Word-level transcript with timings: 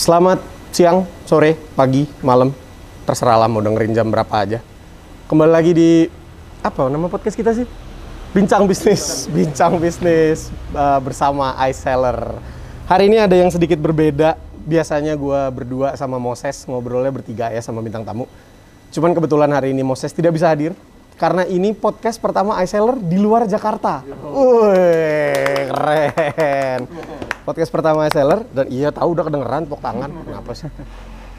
Selamat 0.00 0.40
siang, 0.72 1.04
sore, 1.28 1.60
pagi, 1.76 2.08
malam. 2.24 2.56
Terserah 3.04 3.36
lah 3.36 3.52
mau 3.52 3.60
dengerin 3.60 3.92
jam 3.92 4.08
berapa 4.08 4.32
aja. 4.32 4.64
Kembali 5.28 5.52
lagi 5.52 5.76
di 5.76 6.08
apa 6.64 6.88
nama 6.88 7.04
podcast 7.04 7.36
kita 7.36 7.52
sih? 7.52 7.68
Bincang 8.32 8.64
bisnis, 8.64 9.28
bincang 9.28 9.76
bisnis 9.76 10.48
uh, 10.72 10.96
bersama 11.04 11.52
iSeller. 11.68 12.16
Hari 12.88 13.12
ini 13.12 13.20
ada 13.20 13.36
yang 13.36 13.52
sedikit 13.52 13.76
berbeda. 13.76 14.40
Biasanya 14.64 15.20
gua 15.20 15.52
berdua 15.52 15.92
sama 16.00 16.16
Moses 16.16 16.64
ngobrolnya 16.64 17.12
bertiga 17.12 17.52
ya 17.52 17.60
sama 17.60 17.84
bintang 17.84 18.00
tamu. 18.00 18.24
Cuman 18.96 19.12
kebetulan 19.12 19.52
hari 19.52 19.76
ini 19.76 19.84
Moses 19.84 20.16
tidak 20.16 20.32
bisa 20.32 20.48
hadir 20.48 20.72
karena 21.20 21.44
ini 21.44 21.76
podcast 21.76 22.16
pertama 22.16 22.56
iSeller 22.64 22.96
di 22.96 23.20
luar 23.20 23.44
Jakarta. 23.44 24.00
Wih, 24.08 25.68
keren. 25.68 26.88
Podcast 27.50 27.74
pertama 27.74 28.06
iSeller 28.06 28.46
dan 28.54 28.70
iya 28.70 28.94
tahu 28.94 29.10
udah 29.10 29.26
kedengeran 29.26 29.66
tepuk 29.66 29.82
tangan. 29.82 30.06
Kenapa 30.22 30.54
sih? 30.54 30.70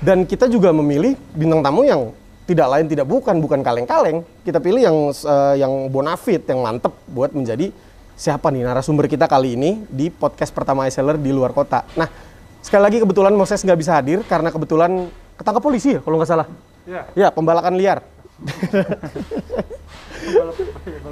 Dan 0.04 0.28
kita 0.28 0.52
juga 0.52 0.76
memilih 0.76 1.16
bintang 1.32 1.64
tamu 1.64 1.88
yang 1.88 2.12
tidak 2.44 2.68
lain 2.68 2.86
tidak 2.92 3.08
bukan 3.08 3.40
bukan 3.40 3.64
kaleng-kaleng. 3.64 4.20
Kita 4.44 4.60
pilih 4.60 4.84
yang 4.84 4.98
eh, 5.16 5.56
yang 5.64 5.88
bonafit, 5.88 6.44
yang 6.52 6.60
mantep 6.60 6.92
buat 7.08 7.32
menjadi 7.32 7.72
siapa 8.20 8.52
nih 8.52 8.68
narasumber 8.68 9.08
kita 9.08 9.24
kali 9.24 9.56
ini 9.56 9.88
di 9.88 10.12
podcast 10.12 10.52
pertama 10.52 10.84
iSeller 10.84 11.16
di 11.16 11.32
luar 11.32 11.56
kota. 11.56 11.88
Nah, 11.96 12.12
sekali 12.60 12.84
lagi 12.84 12.98
kebetulan 13.00 13.32
Moses 13.32 13.64
nggak 13.64 13.80
bisa 13.80 13.96
hadir 13.96 14.20
karena 14.28 14.52
kebetulan 14.52 15.08
ketangkap 15.40 15.64
polisi 15.64 15.96
ya 15.96 16.04
kalau 16.04 16.20
nggak 16.20 16.28
salah. 16.28 16.48
Ya. 16.84 17.08
Ya, 17.16 17.28
pembalakan 17.32 17.80
liar. 17.80 18.04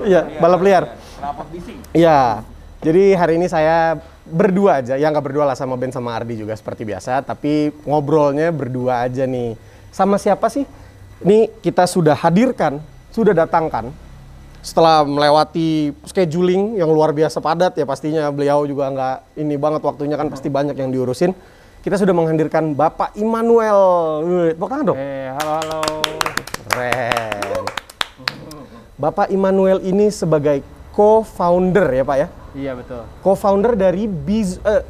Iya, 0.04 0.28
balap 0.44 0.60
liar. 0.60 0.84
Iya. 1.96 2.44
Jadi 2.80 3.12
hari 3.12 3.36
ini 3.36 3.48
saya 3.52 4.00
berdua 4.30 4.80
aja, 4.80 4.96
ya 4.96 5.10
nggak 5.10 5.26
berdua 5.26 5.50
lah 5.50 5.58
sama 5.58 5.74
Ben 5.76 5.90
sama 5.90 6.14
Ardi 6.14 6.38
juga 6.38 6.54
seperti 6.54 6.86
biasa, 6.86 7.26
tapi 7.26 7.74
ngobrolnya 7.84 8.54
berdua 8.54 9.04
aja 9.10 9.26
nih. 9.26 9.58
Sama 9.90 10.22
siapa 10.22 10.48
sih? 10.48 10.64
Ini 11.26 11.52
kita 11.60 11.84
sudah 11.90 12.16
hadirkan, 12.16 12.80
sudah 13.12 13.34
datangkan. 13.34 13.92
Setelah 14.60 15.08
melewati 15.08 15.96
scheduling 16.04 16.78
yang 16.78 16.92
luar 16.92 17.16
biasa 17.16 17.40
padat 17.40 17.80
ya 17.80 17.88
pastinya 17.88 18.28
beliau 18.28 18.68
juga 18.68 18.92
nggak 18.92 19.40
ini 19.40 19.56
banget 19.56 19.82
waktunya 19.84 20.20
kan 20.20 20.28
pasti 20.28 20.48
banyak 20.52 20.76
yang 20.76 20.92
diurusin. 20.92 21.32
Kita 21.80 21.96
sudah 21.96 22.12
menghadirkan 22.12 22.76
Bapak 22.76 23.16
Immanuel. 23.16 23.80
Tepuk 24.52 24.68
tangan 24.68 24.86
dong. 24.94 25.00
Eh, 25.00 25.32
halo 25.32 25.52
halo. 25.64 25.82
Keren. 26.68 27.64
Bapak 29.00 29.32
Immanuel 29.32 29.80
ini 29.88 30.12
sebagai 30.12 30.60
co-founder 30.92 31.88
ya 31.96 32.04
Pak 32.04 32.18
ya? 32.20 32.28
Iya 32.60 32.76
betul. 32.76 33.02
Co-founder 33.24 33.74
dari 33.80 34.04
Biz... 34.04 34.60
Eh, 34.60 34.84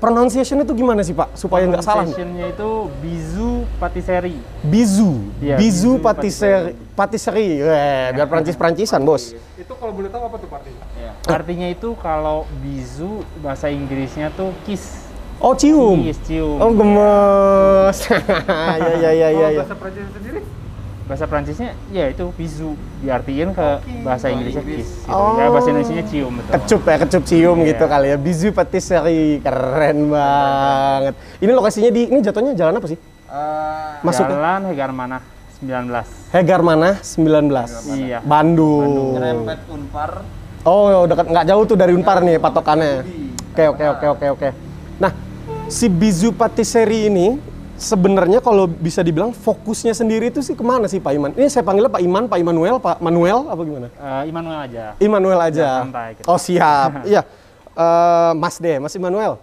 pronunciation 0.00 0.64
itu 0.64 0.72
gimana 0.72 1.04
sih 1.04 1.12
Pak? 1.12 1.36
Supaya 1.36 1.68
nggak 1.68 1.84
salah. 1.84 2.08
Pronunciation-nya 2.08 2.46
itu 2.48 2.70
Bizu 3.04 3.52
Patisserie. 3.76 4.40
Bizu. 4.64 5.12
Iya, 5.44 5.60
Bizu 5.60 6.00
Bizu 6.00 6.04
Patisserie. 6.04 6.72
Patisserie. 6.96 7.60
Weh, 7.60 8.06
biar 8.16 8.26
Prancis-Prancisan 8.26 9.04
bos. 9.04 9.36
Itu 9.60 9.76
kalau 9.76 9.92
boleh 9.92 10.08
tahu 10.08 10.24
apa 10.24 10.36
tuh 10.40 10.48
artinya? 10.48 10.84
Iya. 10.96 11.10
Artinya 11.28 11.68
itu 11.68 11.88
kalau 12.00 12.48
Bizu 12.64 13.20
bahasa 13.44 13.68
Inggrisnya 13.68 14.32
tuh 14.32 14.56
kiss. 14.64 15.12
Oh 15.40 15.52
cium. 15.52 16.00
Kiss, 16.04 16.20
cium. 16.24 16.56
Oh 16.56 16.72
gemes. 16.72 17.96
ya 18.80 18.92
ya 18.96 19.10
ya 19.12 19.28
ya. 19.28 19.48
Ya. 19.52 19.60
bahasa 19.60 19.76
Prancis 19.76 20.08
sendiri? 20.16 20.40
Bahasa 21.10 21.26
Prancisnya 21.26 21.74
ya 21.90 22.06
itu 22.06 22.30
Bizu. 22.38 22.78
Diartiin 23.02 23.50
ke 23.50 23.82
bahasa 24.06 24.30
Inggrisnya 24.30 24.62
Inggris. 24.62 24.86
kiss. 24.86 24.90
Gitu. 25.02 25.10
Oh. 25.10 25.34
Ya 25.34 25.50
bahasa 25.50 25.68
Indonesia 25.74 26.04
cium 26.06 26.32
betul. 26.38 26.52
Kecup 26.54 26.82
ya, 26.86 26.96
kecup 27.02 27.22
cium 27.26 27.56
Iya. 27.58 27.68
gitu 27.74 27.84
kali 27.90 28.06
ya. 28.06 28.16
Bizu 28.16 28.48
Patisserie. 28.54 29.42
Keren 29.42 29.98
banget. 30.06 31.14
Ini 31.42 31.50
lokasinya 31.50 31.90
di... 31.90 32.02
Ini 32.14 32.18
jatuhnya 32.22 32.54
jalan 32.54 32.78
apa 32.78 32.86
sih? 32.86 32.98
Eh, 33.26 33.92
Masuknya? 34.06 34.38
Jalan 34.38 34.60
Hegar 34.70 34.90
Manah 34.94 35.22
19. 35.58 36.30
Hegar 36.30 36.60
mana? 36.62 36.90
19. 37.02 37.90
Iya. 37.98 38.18
Bandung. 38.22 39.18
Nyerempet 39.18 39.58
Unpar. 39.66 40.22
Oh, 40.62 41.10
dekat 41.10 41.26
nggak 41.26 41.44
jauh 41.50 41.64
tuh 41.66 41.74
dari 41.74 41.90
Unpar 41.90 42.22
nih 42.22 42.38
patokannya. 42.38 43.02
Oke, 43.50 43.64
oke, 43.66 43.84
oke, 43.90 44.06
oke, 44.14 44.26
oke. 44.38 44.48
Nah, 45.02 45.10
si 45.66 45.90
Bizu 45.90 46.30
Patisserie 46.30 47.10
ini 47.10 47.34
sebenarnya 47.80 48.44
kalau 48.44 48.68
bisa 48.68 49.00
dibilang 49.00 49.32
fokusnya 49.32 49.96
sendiri 49.96 50.28
itu 50.28 50.44
sih 50.44 50.52
ke 50.52 50.60
mana 50.60 50.84
sih 50.84 51.00
Pak 51.00 51.12
Iman? 51.16 51.30
Ini 51.32 51.48
saya 51.48 51.64
panggilnya 51.64 51.88
Pak 51.88 52.02
Iman, 52.04 52.28
Pak 52.28 52.38
Immanuel, 52.38 52.76
Pak 52.76 53.00
Manuel 53.00 53.48
apa 53.48 53.62
gimana? 53.64 53.88
Eh, 53.88 54.22
Immanuel 54.28 54.58
aja. 54.60 54.84
Immanuel 55.00 55.40
aja. 55.40 55.64
Ya, 55.64 55.82
santai 55.82 56.08
gitu. 56.20 56.26
Oh 56.28 56.36
siap. 56.38 56.90
Iya, 57.10 57.24
Eh, 57.70 58.32
Mas 58.36 58.60
deh, 58.60 58.76
Mas 58.76 58.92
Immanuel. 58.92 59.40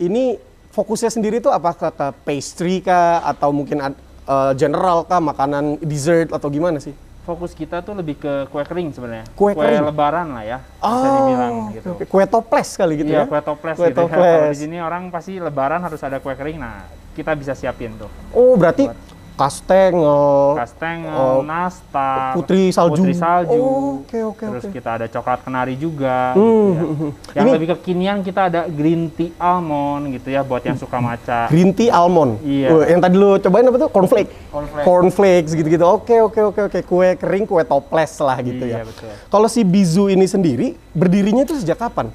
Ini 0.00 0.40
fokusnya 0.72 1.10
sendiri 1.12 1.42
tuh 1.42 1.52
apakah 1.52 1.92
ke 1.92 2.06
pastry 2.24 2.80
kah 2.80 3.20
atau 3.28 3.52
mungkin 3.52 3.82
eh, 3.82 4.52
general 4.56 5.04
kah, 5.04 5.20
makanan 5.20 5.76
dessert 5.84 6.32
atau 6.32 6.48
gimana 6.48 6.80
sih? 6.80 6.94
Fokus 7.24 7.56
kita 7.56 7.80
tuh 7.80 7.96
lebih 7.96 8.20
ke 8.20 8.32
kue 8.52 8.60
kering 8.64 8.92
sebenarnya. 8.92 9.24
Kue 9.32 9.56
kering? 9.56 9.80
lebaran 9.80 10.36
lah 10.36 10.44
ya. 10.44 10.58
Bisa 10.60 11.08
dibilang 11.08 11.54
gitu. 11.72 11.88
kue 12.04 12.24
toples 12.28 12.68
kali 12.76 13.00
gitu 13.00 13.10
iya, 13.16 13.24
ya? 13.24 13.28
kue 13.28 13.40
toples 13.40 13.76
Kue 13.80 13.88
gitu 13.92 13.96
ya. 13.96 14.08
toples. 14.12 14.32
Kalau 14.40 14.52
di 14.52 14.60
sini 14.60 14.76
orang 14.80 15.02
pasti 15.08 15.32
lebaran 15.40 15.80
harus 15.80 16.00
ada 16.04 16.20
kue 16.20 16.36
kering. 16.36 16.60
Nah, 16.60 16.84
kita 17.14 17.32
bisa 17.32 17.54
siapin 17.54 17.94
tuh. 17.94 18.10
Oh, 18.30 18.54
berarti 18.54 18.90
kastengel, 19.34 20.54
Kastengel, 20.54 21.10
Oh. 21.10 21.42
nastar, 21.42 22.34
putri 22.34 22.70
salju. 22.70 23.02
putri 23.02 23.12
salju. 23.12 23.58
Oh, 23.58 23.98
Oke, 23.98 24.22
oke, 24.22 24.44
Terus 24.46 24.64
oke. 24.64 24.72
kita 24.72 24.90
ada 24.94 25.06
coklat 25.08 25.42
kenari 25.42 25.74
juga 25.74 26.30
Hmm, 26.32 26.46
gitu 26.46 26.54
ya. 26.70 27.34
Yang 27.36 27.42
Ini- 27.44 27.54
lebih 27.58 27.68
kekinian 27.74 28.18
kita 28.22 28.40
ada 28.46 28.60
green 28.68 29.10
tea 29.10 29.34
almond 29.34 30.14
gitu 30.14 30.30
ya 30.30 30.40
buat 30.40 30.62
yang 30.62 30.78
suka 30.78 30.98
matcha. 30.98 31.50
Green 31.50 31.74
tea 31.74 31.90
almond. 31.90 32.38
Iya. 32.40 32.68
Wah, 32.70 32.86
yang 32.86 33.00
tadi 33.00 33.14
lu 33.16 33.34
cobain 33.36 33.64
apa 33.64 33.76
tuh? 33.76 33.90
Cornflake. 33.90 34.30
Cornflake. 34.48 34.84
Cornflakes 34.86 35.50
gitu-gitu. 35.52 35.82
Oke, 35.84 36.14
oke, 36.20 36.40
oke, 36.44 36.60
oke. 36.64 36.78
Kue 36.84 37.08
kering, 37.14 37.44
kue 37.44 37.62
toples 37.64 38.14
lah 38.20 38.38
gitu 38.38 38.62
ya. 38.62 38.82
Iya, 38.82 38.86
betul. 38.86 39.10
Kalau 39.28 39.48
si 39.48 39.66
Bizu 39.66 40.06
ini 40.06 40.26
sendiri 40.26 40.78
berdirinya 40.92 41.42
itu 41.42 41.58
sejak 41.58 41.82
kapan? 41.82 42.06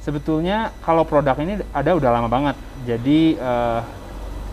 Sebetulnya 0.00 0.72
kalau 0.80 1.02
produk 1.02 1.36
ini 1.36 1.60
ada 1.68 1.90
udah 1.92 2.10
lama 2.10 2.28
banget. 2.30 2.56
Jadi 2.86 3.34
eh, 3.34 3.80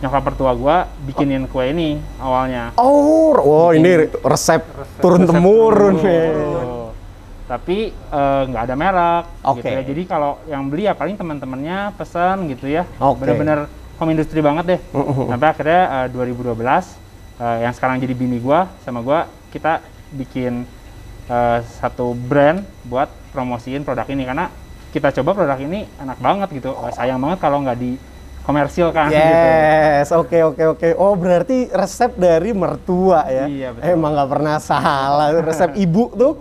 nyokap 0.04 0.20
mertua 0.20 0.52
gua 0.52 0.76
bikinin 1.08 1.48
kue 1.48 1.64
ini 1.72 1.96
awalnya. 2.20 2.76
Oh, 2.76 3.32
oh 3.40 3.72
ini 3.72 4.12
resep 4.20 4.60
turun 5.00 5.24
temurun 5.24 5.96
nih. 5.96 6.28
Oh. 6.36 6.92
Tapi 7.48 7.88
eh, 7.88 8.42
nggak 8.52 8.62
ada 8.68 8.74
merek 8.76 9.24
Oke. 9.40 9.64
gitu 9.64 9.68
ya. 9.72 9.80
Jadi 9.80 10.02
kalau 10.04 10.36
yang 10.44 10.68
beli 10.68 10.84
ya 10.84 10.92
paling 10.92 11.16
teman-temannya 11.16 11.96
pesan 11.96 12.52
gitu 12.52 12.68
ya. 12.68 12.84
Oke. 13.00 13.24
Bener-bener 13.24 13.64
home 13.96 14.12
industry 14.12 14.44
banget 14.44 14.76
deh. 14.76 14.80
Mm-mm. 14.92 15.32
Sampai 15.32 15.48
akhirnya 15.48 15.82
eh, 16.04 16.06
2012 16.12 16.52
eh, 16.52 17.58
yang 17.64 17.72
sekarang 17.72 17.96
jadi 17.96 18.12
bini 18.12 18.36
gua 18.44 18.68
sama 18.84 19.00
gua 19.00 19.24
kita 19.48 19.80
bikin 20.12 20.68
eh, 21.32 21.58
satu 21.80 22.12
brand 22.12 22.60
buat 22.84 23.08
promosiin 23.32 23.88
produk 23.88 24.04
ini 24.12 24.28
karena 24.28 24.52
kita 24.92 25.10
coba 25.16 25.30
produk 25.32 25.58
ini 25.64 25.88
enak 25.96 26.20
banget 26.20 26.48
gitu. 26.60 26.76
Eh, 26.76 26.92
sayang 26.92 27.24
banget 27.24 27.40
kalau 27.40 27.64
nggak 27.64 27.78
di 27.80 27.96
komersil 28.44 28.92
kan 28.92 29.08
gitu. 29.08 29.16
Yes, 29.16 30.12
oke 30.12 30.38
oke 30.52 30.62
oke. 30.76 30.88
Oh 30.94 31.16
berarti 31.16 31.72
resep 31.72 32.12
dari 32.14 32.52
mertua 32.52 33.24
ya? 33.26 33.44
Iya, 33.48 33.68
betul. 33.72 33.96
Emang 33.96 34.12
nggak 34.12 34.30
pernah 34.30 34.56
salah. 34.60 35.32
Resep 35.40 35.72
ibu 35.84 36.12
tuh 36.12 36.32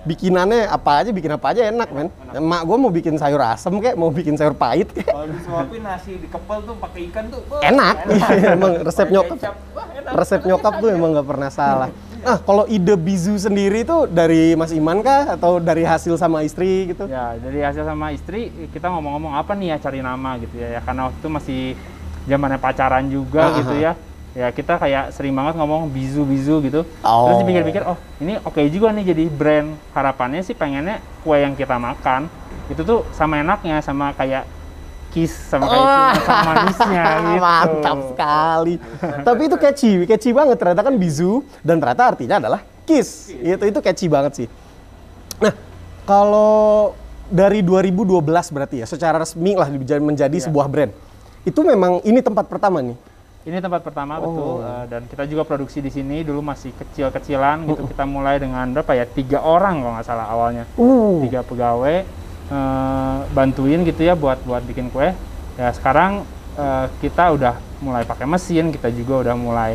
bikinannya 0.00 0.64
apa 0.64 1.04
aja, 1.04 1.10
bikin 1.12 1.36
apa 1.36 1.52
aja 1.52 1.68
enak 1.68 1.88
men. 1.92 2.08
Emak 2.32 2.64
gue 2.64 2.76
mau 2.80 2.88
bikin 2.88 3.20
sayur 3.20 3.44
asem 3.44 3.76
kayak, 3.76 4.00
mau 4.00 4.08
bikin 4.08 4.32
sayur 4.34 4.56
pahit 4.56 4.88
kayak. 4.88 5.12
Kalau 5.12 5.28
disuapin 5.28 5.84
nasi 5.84 6.16
dikepel 6.16 6.58
tuh 6.64 6.74
pakai 6.80 7.00
ikan 7.12 7.24
tuh. 7.28 7.40
wah, 7.52 7.60
Enak, 7.60 7.96
emang 8.56 8.72
resep 8.80 9.08
nyokap. 9.12 9.36
enak. 9.36 10.12
Resep 10.16 10.40
nyokap 10.48 10.72
tuh 10.80 10.88
emang 10.88 11.12
nggak 11.12 11.28
pernah 11.28 11.50
salah. 11.52 11.88
Nah 12.20 12.36
kalau 12.36 12.68
ide 12.68 12.94
bizu 12.94 13.40
sendiri 13.40 13.80
tuh 13.82 14.04
dari 14.04 14.52
Mas 14.52 14.76
Iman 14.76 15.00
kah 15.00 15.34
atau 15.34 15.56
dari 15.56 15.88
hasil 15.88 16.20
sama 16.20 16.44
istri 16.44 16.92
gitu? 16.92 17.08
Ya, 17.08 17.32
dari 17.40 17.64
hasil 17.64 17.82
sama 17.82 18.12
istri 18.12 18.52
kita 18.70 18.92
ngomong-ngomong 18.92 19.32
apa 19.40 19.56
nih 19.56 19.72
ya 19.72 19.76
cari 19.80 20.04
nama 20.04 20.36
gitu 20.36 20.60
ya. 20.60 20.76
ya 20.76 20.80
karena 20.84 21.08
waktu 21.08 21.18
itu 21.18 21.28
masih 21.32 21.60
zamannya 22.28 22.58
pacaran 22.60 23.04
juga 23.08 23.48
Ah, 23.48 23.56
gitu 23.56 23.74
ah. 23.74 23.80
ya. 23.80 23.92
Ya 24.30 24.46
kita 24.54 24.78
kayak 24.78 25.10
sering 25.10 25.34
banget 25.34 25.58
ngomong 25.58 25.90
bizu-bizu 25.90 26.62
gitu. 26.62 26.80
Oh. 27.02 27.26
Terus 27.26 27.36
dipikir-pikir, 27.42 27.82
oh 27.82 27.98
ini 28.22 28.38
oke 28.44 28.62
juga 28.70 28.94
nih 28.94 29.10
jadi 29.10 29.24
brand. 29.26 29.74
Harapannya 29.90 30.44
sih 30.44 30.54
pengennya 30.54 31.02
kue 31.24 31.40
yang 31.40 31.56
kita 31.58 31.80
makan 31.80 32.30
itu 32.70 32.86
tuh 32.86 33.02
sama 33.10 33.42
enaknya 33.42 33.82
sama 33.82 34.14
kayak 34.14 34.46
kiss 35.10 35.34
sama 35.50 35.66
kayak 35.66 35.82
cium, 35.82 36.22
sama 36.22 36.42
manisnya 36.48 37.02
gitu. 37.26 37.42
Mantap 37.42 37.98
sekali. 38.08 38.74
Tapi 39.20 39.42
itu 39.44 39.56
catchy, 39.58 39.90
catchy 40.06 40.30
banget. 40.30 40.56
Ternyata 40.56 40.82
kan 40.82 40.94
bizu 40.94 41.42
dan 41.60 41.76
ternyata 41.76 42.14
artinya 42.14 42.36
adalah 42.38 42.60
kiss. 42.82 43.28
Itu 43.32 43.66
itu 43.66 43.78
catchy 43.78 44.06
banget 44.06 44.32
sih. 44.34 44.48
Nah, 45.38 45.52
kalau 46.04 46.94
dari 47.26 47.62
2012 47.62 48.22
berarti 48.50 48.82
ya, 48.82 48.86
secara 48.86 49.18
resmi 49.18 49.54
lah 49.54 49.66
menjadi, 49.66 50.02
menjadi 50.02 50.36
Iya. 50.36 50.46
sebuah 50.46 50.66
brand. 50.66 50.92
Itu 51.42 51.62
memang 51.62 52.02
ini 52.02 52.20
tempat 52.20 52.46
pertama 52.46 52.78
nih. 52.80 52.98
Ini 53.40 53.56
tempat 53.58 53.80
pertama 53.80 54.20
Oh. 54.20 54.28
betul 54.28 54.54
eh, 54.60 54.84
dan 54.86 55.02
kita 55.08 55.24
juga 55.24 55.42
produksi 55.42 55.80
di 55.80 55.88
sini 55.88 56.20
dulu 56.20 56.44
masih 56.44 56.76
kecil-kecilan 56.76 57.64
gitu. 57.66 57.88
Kita 57.88 58.04
mulai 58.04 58.36
dengan 58.36 58.68
berapa 58.68 58.92
ya 58.92 59.08
tiga 59.08 59.40
orang 59.40 59.80
kalau 59.80 59.92
nggak 59.96 60.04
salah 60.04 60.26
awalnya. 60.28 60.64
Uh. 60.76 61.24
tiga 61.24 61.40
pegawai 61.40 62.04
eh, 62.50 63.18
bantuin 63.30 63.80
gitu 63.82 64.02
ya 64.02 64.14
buat 64.14 64.42
buat 64.42 64.62
bikin 64.62 64.90
kue. 64.90 65.14
Ya 65.54 65.68
sekarang 65.70 66.26
eh, 66.54 66.86
kita 67.00 67.30
udah 67.30 67.54
mulai 67.78 68.02
pakai 68.02 68.26
mesin, 68.26 68.68
kita 68.68 68.90
juga 68.90 69.22
udah 69.22 69.34
mulai 69.34 69.72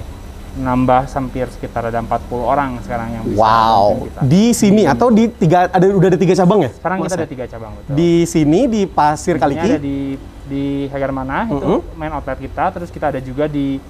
nambah 0.55 1.03
hampir 1.05 1.51
sekitar 1.51 1.83
ada 1.85 1.99
40 1.99 2.31
orang 2.39 2.79
sekarang 2.79 3.11
yang 3.11 3.23
bisa 3.25 3.43
Wow. 3.43 4.07
kita. 4.07 4.19
Di 4.23 4.45
sini 4.51 4.87
atau 4.87 5.11
di 5.11 5.27
tiga 5.27 5.67
ada 5.67 5.83
udah 5.83 6.07
ada 6.07 6.15
tiga 6.15 6.31
cabang 6.33 6.63
ya? 6.63 6.71
Sekarang 6.71 6.97
Mas 6.97 7.11
kita 7.11 7.15
ada 7.17 7.27
tiga 7.27 7.45
cabang 7.45 7.71
betul. 7.75 7.91
di 7.91 8.11
sini 8.23 8.59
di 8.65 8.81
Pasir 8.85 9.35
Ini 9.35 9.37
ada 9.37 9.43
Kaliki. 9.43 9.69
di 9.77 9.97
di 10.45 10.63
Hagar 10.87 11.11
Mana 11.11 11.43
itu 11.45 11.59
Mhm. 11.81 11.97
main 11.97 12.13
outlet 12.13 12.39
kita, 12.39 12.71
terus 12.71 12.87
kita 12.87 13.09
ada 13.09 13.19
juga 13.19 13.47
di 13.47 13.81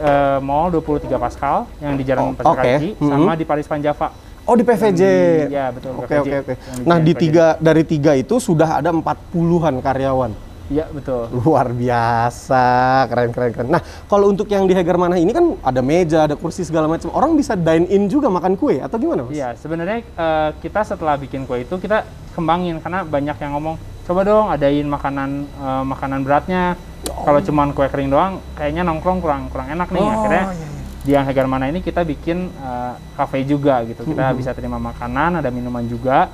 eh, 0.00 0.38
Mall 0.40 0.72
23 0.72 1.14
Pascal 1.14 1.68
yang 1.78 1.92
di 1.92 2.02
Jalan 2.02 2.22
Oh, 2.24 2.32
Pasir 2.32 2.48
oke. 2.48 2.58
Kaliki 2.58 2.90
Mhm. 2.96 3.06
sama 3.06 3.32
di 3.36 3.44
Paris 3.44 3.68
Van 3.68 3.78
Java. 3.78 4.08
Oh 4.50 4.58
di 4.58 4.66
PVJ. 4.66 5.02
Iya, 5.46 5.70
betul, 5.70 5.94
Oke 5.94 6.14
oke 6.18 6.36
oke. 6.42 6.54
Nah 6.82 6.98
di 6.98 7.14
tiga 7.14 7.54
dari 7.62 7.86
tiga 7.86 8.18
itu 8.18 8.42
sudah 8.42 8.82
ada 8.82 8.90
40-an 8.90 9.78
karyawan. 9.78 10.34
Iya, 10.66 10.90
betul. 10.90 11.30
Luar 11.30 11.70
biasa, 11.70 12.66
keren 13.06 13.30
keren 13.30 13.50
keren. 13.54 13.68
Nah 13.70 13.82
kalau 14.10 14.26
untuk 14.26 14.50
yang 14.50 14.66
di 14.66 14.74
Hagar 14.74 14.98
Mana 14.98 15.22
ini 15.22 15.30
kan 15.30 15.54
ada 15.62 15.78
meja, 15.86 16.26
ada 16.26 16.34
kursi 16.34 16.66
segala 16.66 16.90
macam. 16.90 17.14
Orang 17.14 17.38
bisa 17.38 17.54
dine 17.54 17.86
in 17.86 18.10
juga 18.10 18.26
makan 18.26 18.58
kue 18.58 18.82
atau 18.82 18.98
gimana 18.98 19.30
mas? 19.30 19.38
Iya, 19.38 19.54
sebenarnya 19.54 20.02
eh, 20.02 20.50
kita 20.58 20.82
setelah 20.82 21.14
bikin 21.14 21.46
kue 21.46 21.62
itu 21.62 21.78
kita 21.78 22.02
kembangin 22.34 22.82
karena 22.82 23.06
banyak 23.06 23.38
yang 23.38 23.54
ngomong 23.54 23.78
coba 24.02 24.20
dong 24.26 24.46
adain 24.50 24.86
makanan 24.90 25.46
eh, 25.46 25.84
makanan 25.86 26.26
beratnya. 26.26 26.74
Kalau 27.06 27.38
cuman 27.38 27.70
kue 27.70 27.86
kering 27.86 28.10
doang, 28.10 28.42
kayaknya 28.58 28.82
nongkrong 28.82 29.22
kurang 29.22 29.46
kurang 29.50 29.70
enak 29.70 29.94
nih. 29.94 30.02
Oh, 30.02 30.10
Akhirnya 30.10 30.44
iya, 30.50 30.58
iya. 30.58 30.79
Di 31.00 31.16
yang 31.16 31.24
Hagar 31.24 31.48
Mana 31.48 31.72
ini 31.72 31.80
kita 31.80 32.04
bikin 32.04 32.52
eh, 32.52 32.94
cafe 33.16 33.44
juga 33.48 33.80
gitu. 33.88 34.04
Kita 34.04 34.36
bisa 34.36 34.52
terima 34.52 34.76
makanan, 34.76 35.40
ada 35.40 35.48
minuman 35.48 35.84
juga. 35.88 36.28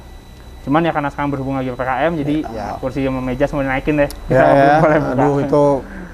Cuman 0.66 0.82
ya 0.82 0.90
karena 0.90 1.14
sekarang 1.14 1.30
berhubung 1.30 1.54
lagi 1.54 1.70
PPKM, 1.70 2.12
jadi 2.26 2.36
ya 2.50 2.66
kursi 2.82 3.06
sama 3.06 3.22
meja 3.22 3.46
semua 3.46 3.62
dinaikin 3.62 4.02
deh. 4.02 4.10
Ya, 4.26 4.42
ya. 4.42 4.50
belum 4.50 4.74
boleh 4.82 4.98
buka. 4.98 5.14
Aduh 5.14 5.36
itu 5.46 5.64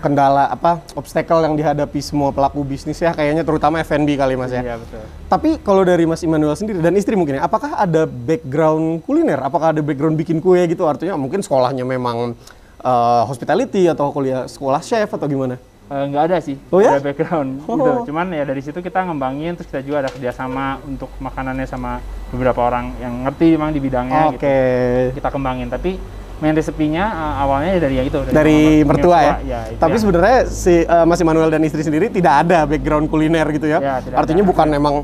kendala 0.03 0.51
apa 0.51 0.83
obstacle 0.99 1.47
yang 1.47 1.55
dihadapi 1.55 2.03
semua 2.03 2.35
pelaku 2.35 2.67
bisnis 2.67 2.99
ya 2.99 3.15
kayaknya 3.15 3.47
terutama 3.47 3.79
F&B 3.81 4.19
kali 4.19 4.37
mas 4.37 4.53
ya. 4.53 4.61
Iya 4.61 4.77
betul. 4.77 5.01
Tapi 5.33 5.51
kalau 5.65 5.87
dari 5.89 6.05
Mas 6.05 6.21
Immanuel 6.21 6.53
sendiri 6.59 6.85
dan 6.85 6.93
istri 6.99 7.17
mungkin 7.17 7.41
ya, 7.41 7.49
apakah 7.49 7.81
ada 7.81 8.05
background 8.05 9.01
kuliner? 9.09 9.41
Apakah 9.41 9.73
ada 9.73 9.81
background 9.81 10.21
bikin 10.21 10.45
kue 10.45 10.61
gitu? 10.69 10.85
Artinya 10.85 11.17
mungkin 11.17 11.41
sekolahnya 11.41 11.89
memang 11.89 12.37
eh, 12.85 13.23
hospitality 13.25 13.89
atau 13.89 14.13
kuliah 14.13 14.45
sekolah 14.45 14.85
chef 14.85 15.09
atau 15.09 15.25
gimana? 15.25 15.57
Eh, 15.93 16.05
nggak 16.09 16.25
ada 16.25 16.39
sih, 16.41 16.57
Oh 16.73 16.81
ya? 16.81 16.97
ada 16.97 17.05
background 17.05 17.61
Oh. 17.69 17.77
gitu. 17.77 18.09
Cuman 18.09 18.33
ya 18.33 18.43
dari 18.43 18.59
situ 18.59 18.81
kita 18.81 19.05
ngembangin, 19.05 19.53
terus 19.53 19.69
kita 19.69 19.85
juga 19.85 20.01
ada 20.01 20.09
kerjasama 20.09 20.81
untuk 20.83 21.13
makanannya 21.19 21.69
sama 21.69 22.01
beberapa 22.33 22.65
orang 22.65 22.97
yang 22.97 23.13
ngerti 23.23 23.47
memang 23.53 23.71
di 23.71 23.81
bidangnya 23.83 24.23
Oke. 24.27 24.41
gitu. 24.41 25.21
Kita 25.21 25.29
kembangin, 25.29 25.69
tapi 25.69 26.01
main 26.41 26.57
resepinya 26.57 27.05
eh, 27.05 27.35
awalnya 27.39 27.71
ya 27.77 27.81
dari 27.83 27.95
yang 27.95 28.07
itu. 28.09 28.19
Dari 28.25 28.61
mama- 28.81 28.89
mertua 28.89 29.19
ya. 29.21 29.35
itu 29.69 29.77
Tapi 29.77 29.91
yang- 29.91 30.01
sebenarnya 30.01 30.39
si 30.47 30.75
eh, 30.81 31.05
Mas 31.05 31.21
Immanuel 31.21 31.51
dan 31.51 31.61
istri 31.61 31.83
sendiri 31.83 32.09
tidak 32.09 32.35
ada 32.41 32.65
background 32.65 33.07
kuliner 33.07 33.45
gitu 33.53 33.69
ya. 33.69 33.79
Ya, 33.79 33.95
Artinya 34.17 34.41
ada. 34.41 34.49
bukan 34.49 34.69
emang 34.73 34.95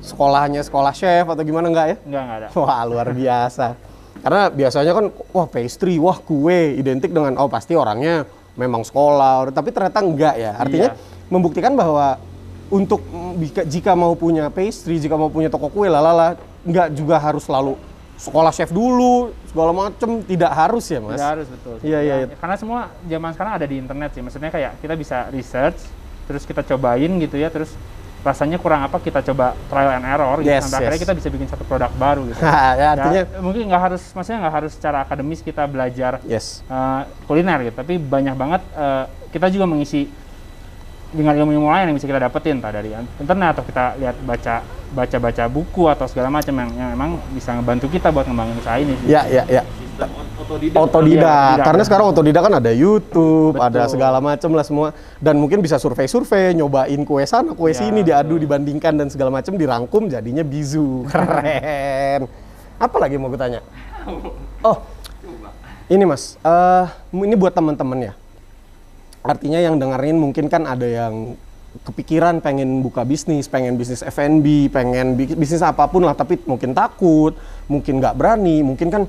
sekolahnya 0.00 0.62
sekolah 0.62 0.90
chef 0.90 1.28
atau 1.28 1.42
gimana 1.42 1.68
enggak 1.68 1.86
ya? 1.88 1.96
Enggak, 2.00 2.22
enggak 2.24 2.38
ada. 2.40 2.48
Wah 2.56 2.80
luar 2.82 3.12
biasa. 3.12 3.76
Karena 4.18 4.48
biasanya 4.48 4.92
kan 4.92 5.04
wah 5.28 5.44
pastry, 5.44 6.00
wah 6.00 6.16
kue 6.16 6.74
identik 6.74 7.12
dengan 7.12 7.36
oh 7.36 7.46
pasti 7.46 7.76
orangnya 7.76 8.24
memang 8.58 8.82
sekolah, 8.82 9.54
tapi 9.54 9.70
ternyata 9.70 10.02
enggak 10.02 10.34
ya. 10.34 10.52
Artinya 10.58 10.90
Iya. 10.92 11.30
membuktikan 11.30 11.72
bahwa 11.78 12.18
untuk 12.68 13.00
jika, 13.70 13.96
mau 13.96 14.12
punya 14.12 14.50
pastry, 14.52 15.00
jika 15.00 15.14
mau 15.16 15.30
punya 15.32 15.48
toko 15.48 15.70
kue 15.72 15.86
lalala, 15.88 16.36
enggak 16.66 16.92
juga 16.92 17.16
harus 17.16 17.46
selalu 17.46 17.78
sekolah 18.18 18.50
chef 18.50 18.74
dulu, 18.74 19.30
segala 19.46 19.70
macem 19.70 20.20
tidak 20.26 20.50
harus 20.50 20.84
ya 20.90 20.98
mas. 20.98 21.16
Tidak 21.16 21.30
harus 21.38 21.46
betul. 21.48 21.74
Iya, 21.86 21.98
iya, 22.02 22.14
Ya, 22.18 22.26
iya. 22.26 22.36
Karena 22.36 22.56
semua 22.58 22.90
zaman 23.06 23.30
sekarang 23.32 23.52
ada 23.62 23.66
di 23.70 23.76
internet 23.78 24.10
sih. 24.10 24.20
Maksudnya 24.26 24.50
kayak 24.50 24.82
kita 24.82 24.94
bisa 24.98 25.30
research, 25.30 25.78
terus 26.26 26.42
kita 26.42 26.66
cobain 26.66 27.08
gitu 27.22 27.38
ya, 27.38 27.46
terus 27.48 27.72
rasanya 28.18 28.58
kurang 28.58 28.82
apa 28.82 28.98
kita 28.98 29.22
coba 29.22 29.54
trial 29.70 29.94
and 29.94 30.06
error 30.06 30.36
gitu 30.42 30.50
Yes, 30.50 30.66
sampai 30.66 30.90
akhirnya 30.90 30.98
yes. 30.98 31.04
kita 31.06 31.14
bisa 31.14 31.28
bikin 31.30 31.46
satu 31.48 31.64
produk 31.64 31.90
baru 31.94 32.26
gitu. 32.28 32.40
ya, 32.80 32.86
artinya 32.98 33.22
Ya, 33.24 33.40
mungkin 33.40 33.62
nggak 33.70 33.82
harus, 33.90 34.02
maksudnya 34.12 34.38
nggak 34.46 34.54
harus 34.58 34.72
secara 34.74 34.98
akademis 35.06 35.40
kita 35.40 35.64
belajar 35.70 36.18
yes. 36.26 36.66
eh, 36.66 37.02
kuliner 37.30 37.62
gitu, 37.66 37.74
tapi 37.78 37.94
banyak 37.96 38.34
banget 38.34 38.62
eh, 38.74 39.04
kita 39.30 39.46
juga 39.54 39.64
mengisi 39.70 40.10
dengan 41.08 41.32
ilmu-ilmu 41.36 41.68
lain 41.72 41.92
yang 41.92 41.96
bisa 41.96 42.06
kita 42.08 42.20
dapetin 42.20 42.60
entah 42.60 42.72
dari 42.72 42.92
internet 42.92 43.56
atau 43.56 43.64
kita 43.64 43.96
lihat 43.96 44.16
baca 44.22 44.54
baca 44.88 45.16
baca 45.20 45.44
buku 45.48 45.84
atau 45.88 46.04
segala 46.08 46.28
macam 46.32 46.52
yang, 46.52 46.70
yang 46.76 46.90
emang 46.92 47.10
bisa 47.32 47.52
ngebantu 47.56 47.88
kita 47.92 48.08
buat 48.08 48.24
ngembangin 48.28 48.56
usaha 48.60 48.76
ini. 48.80 48.94
sih. 49.04 49.12
Ya, 49.12 49.24
ya, 49.28 49.44
ya. 49.48 49.62
Sistem 49.64 50.08
otodidak. 50.16 50.72
Iya, 50.72 50.80
Otodidak. 50.80 50.80
otodidak. 50.88 51.56
Karena 51.64 51.82
sekarang 51.84 52.06
otodidak 52.12 52.42
kan 52.44 52.54
ada 52.56 52.72
YouTube, 52.72 53.56
ada 53.60 53.84
Betul. 53.84 53.92
segala 53.92 54.18
macam 54.20 54.50
lah 54.56 54.64
semua. 54.64 54.88
Dan 55.20 55.34
mungkin 55.36 55.60
bisa 55.60 55.76
survei-survei, 55.76 56.56
nyobain 56.56 57.00
kue 57.04 57.24
sana, 57.28 57.52
kue 57.52 57.72
Ya, 57.72 57.84
sini, 57.84 58.00
diadu, 58.00 58.40
dibandingkan 58.40 58.96
dan 58.96 59.08
segala 59.12 59.28
macam, 59.28 59.56
dirangkum 59.60 60.08
jadinya 60.08 60.40
bizu. 60.40 61.04
Keren. 61.12 62.24
Apa 62.78 62.96
lagi 62.96 63.16
mau 63.20 63.28
gue 63.28 63.40
tanya? 63.40 63.60
Oh, 64.58 64.74
ini 65.86 66.02
mas, 66.02 66.34
eh 66.42 66.86
ini 67.14 67.38
buat 67.38 67.54
teman-teman 67.54 68.10
ya. 68.10 68.12
Artinya 69.28 69.60
yang 69.60 69.76
dengerin 69.76 70.16
mungkin 70.16 70.48
kan 70.48 70.64
ada 70.64 70.88
yang 70.88 71.36
kepikiran 71.84 72.40
pengen 72.40 72.80
buka 72.80 73.04
bisnis, 73.04 73.44
pengen 73.44 73.76
bisnis 73.76 74.00
F&B, 74.00 74.72
pengen 74.72 75.20
bi- 75.20 75.36
bisnis 75.36 75.60
apa 75.60 75.84
pun 75.84 76.00
lah, 76.00 76.16
tapi 76.16 76.40
mungkin 76.48 76.72
takut, 76.72 77.36
mungkin 77.68 78.00
nggak 78.00 78.16
berani, 78.16 78.64
mungkin 78.64 78.88
kan 78.88 79.02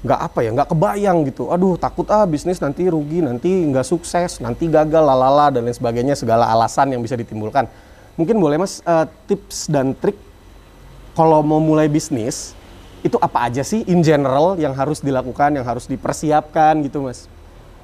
nggak 0.00 0.20
apa 0.32 0.38
ya, 0.40 0.50
nggak 0.56 0.72
kebayang 0.72 1.28
gitu. 1.28 1.52
Aduh 1.52 1.76
takut 1.76 2.08
ah 2.08 2.24
bisnis 2.24 2.56
nanti 2.56 2.88
rugi, 2.88 3.20
nanti 3.20 3.52
nggak 3.68 3.84
sukses, 3.84 4.40
nanti 4.40 4.64
gagal, 4.64 5.04
lalala 5.04 5.52
dan 5.52 5.68
lain 5.68 5.76
sebagainya, 5.76 6.16
segala 6.16 6.48
alasan 6.48 6.96
yang 6.96 7.04
bisa 7.04 7.12
ditimbulkan. 7.12 7.68
Mungkin 8.16 8.40
boleh 8.40 8.56
mas 8.56 8.80
eh, 8.80 9.06
tips 9.28 9.68
dan 9.68 9.92
trik 9.92 10.16
kalau 11.12 11.44
mau 11.44 11.60
mulai 11.60 11.84
bisnis 11.84 12.56
itu 13.04 13.20
apa 13.20 13.52
aja 13.52 13.60
sih 13.60 13.84
in 13.84 14.00
general 14.00 14.56
yang 14.56 14.72
harus 14.72 15.04
dilakukan, 15.04 15.52
yang 15.52 15.68
harus 15.68 15.84
dipersiapkan 15.84 16.80
gitu 16.80 17.04
mas? 17.04 17.28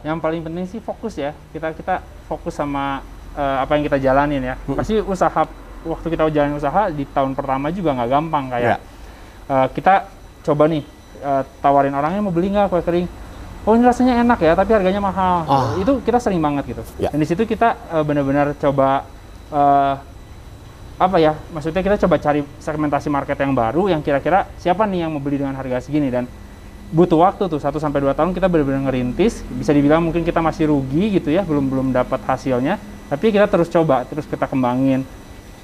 Yang 0.03 0.19
paling 0.19 0.41
penting 0.43 0.65
sih 0.67 0.81
fokus 0.83 1.15
ya. 1.19 1.31
Kita 1.55 1.71
kita 1.75 2.03
fokus 2.27 2.55
sama 2.55 3.03
eh, 3.39 3.57
apa 3.63 3.79
yang 3.79 3.87
kita 3.87 3.99
jalanin 4.03 4.43
ya. 4.43 4.55
Pasti 4.59 4.99
usaha 4.99 5.43
waktu 5.83 6.07
kita 6.11 6.31
jalanin 6.31 6.59
usaha 6.59 6.91
di 6.91 7.03
tahun 7.11 7.35
pertama 7.35 7.71
juga 7.75 7.95
nggak 7.99 8.11
gampang 8.11 8.45
kayak 8.51 8.79
eh, 9.51 9.67
kita 9.75 9.95
coba 10.43 10.65
nih 10.71 10.83
eh, 11.23 11.43
tawarin 11.63 11.95
orangnya 11.95 12.21
mau 12.23 12.35
beli 12.35 12.51
nggak 12.51 12.71
kue 12.71 12.83
kering. 12.83 13.09
Oh 13.63 13.79
ini 13.79 13.87
rasanya 13.87 14.19
enak 14.27 14.43
ya, 14.43 14.59
tapi 14.59 14.75
harganya 14.75 14.99
mahal. 14.99 15.47
Ah. 15.47 15.79
Itu 15.79 16.03
kita 16.03 16.19
sering 16.19 16.43
banget 16.43 16.75
gitu. 16.75 16.83
Ya. 16.99 17.15
Dan 17.15 17.23
di 17.23 17.27
situ 17.31 17.47
kita 17.47 17.79
eh, 17.95 18.03
benar-benar 18.03 18.59
coba 18.59 19.07
eh, 19.55 19.95
apa 20.99 21.17
ya? 21.23 21.39
Maksudnya 21.55 21.83
kita 21.83 21.97
coba 22.03 22.19
cari 22.19 22.43
segmentasi 22.59 23.07
market 23.07 23.39
yang 23.39 23.55
baru 23.55 23.87
yang 23.87 24.03
kira-kira 24.03 24.51
siapa 24.59 24.83
nih 24.91 25.07
yang 25.07 25.15
mau 25.15 25.23
beli 25.23 25.39
dengan 25.39 25.55
harga 25.55 25.79
segini 25.79 26.11
dan 26.11 26.27
butuh 26.93 27.25
waktu 27.25 27.49
tuh 27.49 27.57
1 27.57 27.73
sampai 27.81 28.05
2 28.05 28.13
tahun 28.13 28.31
kita 28.37 28.47
benar-benar 28.53 28.93
ngerintis. 28.93 29.41
Bisa 29.49 29.73
dibilang 29.73 30.05
mungkin 30.05 30.23
kita 30.23 30.45
masih 30.45 30.69
rugi 30.69 31.19
gitu 31.19 31.33
ya 31.33 31.41
belum 31.43 31.73
belum 31.73 31.87
dapat 31.91 32.21
hasilnya. 32.29 32.77
Tapi 33.09 33.33
kita 33.33 33.49
terus 33.49 33.73
coba 33.73 34.05
terus 34.05 34.29
kita 34.29 34.45
kembangin 34.45 35.03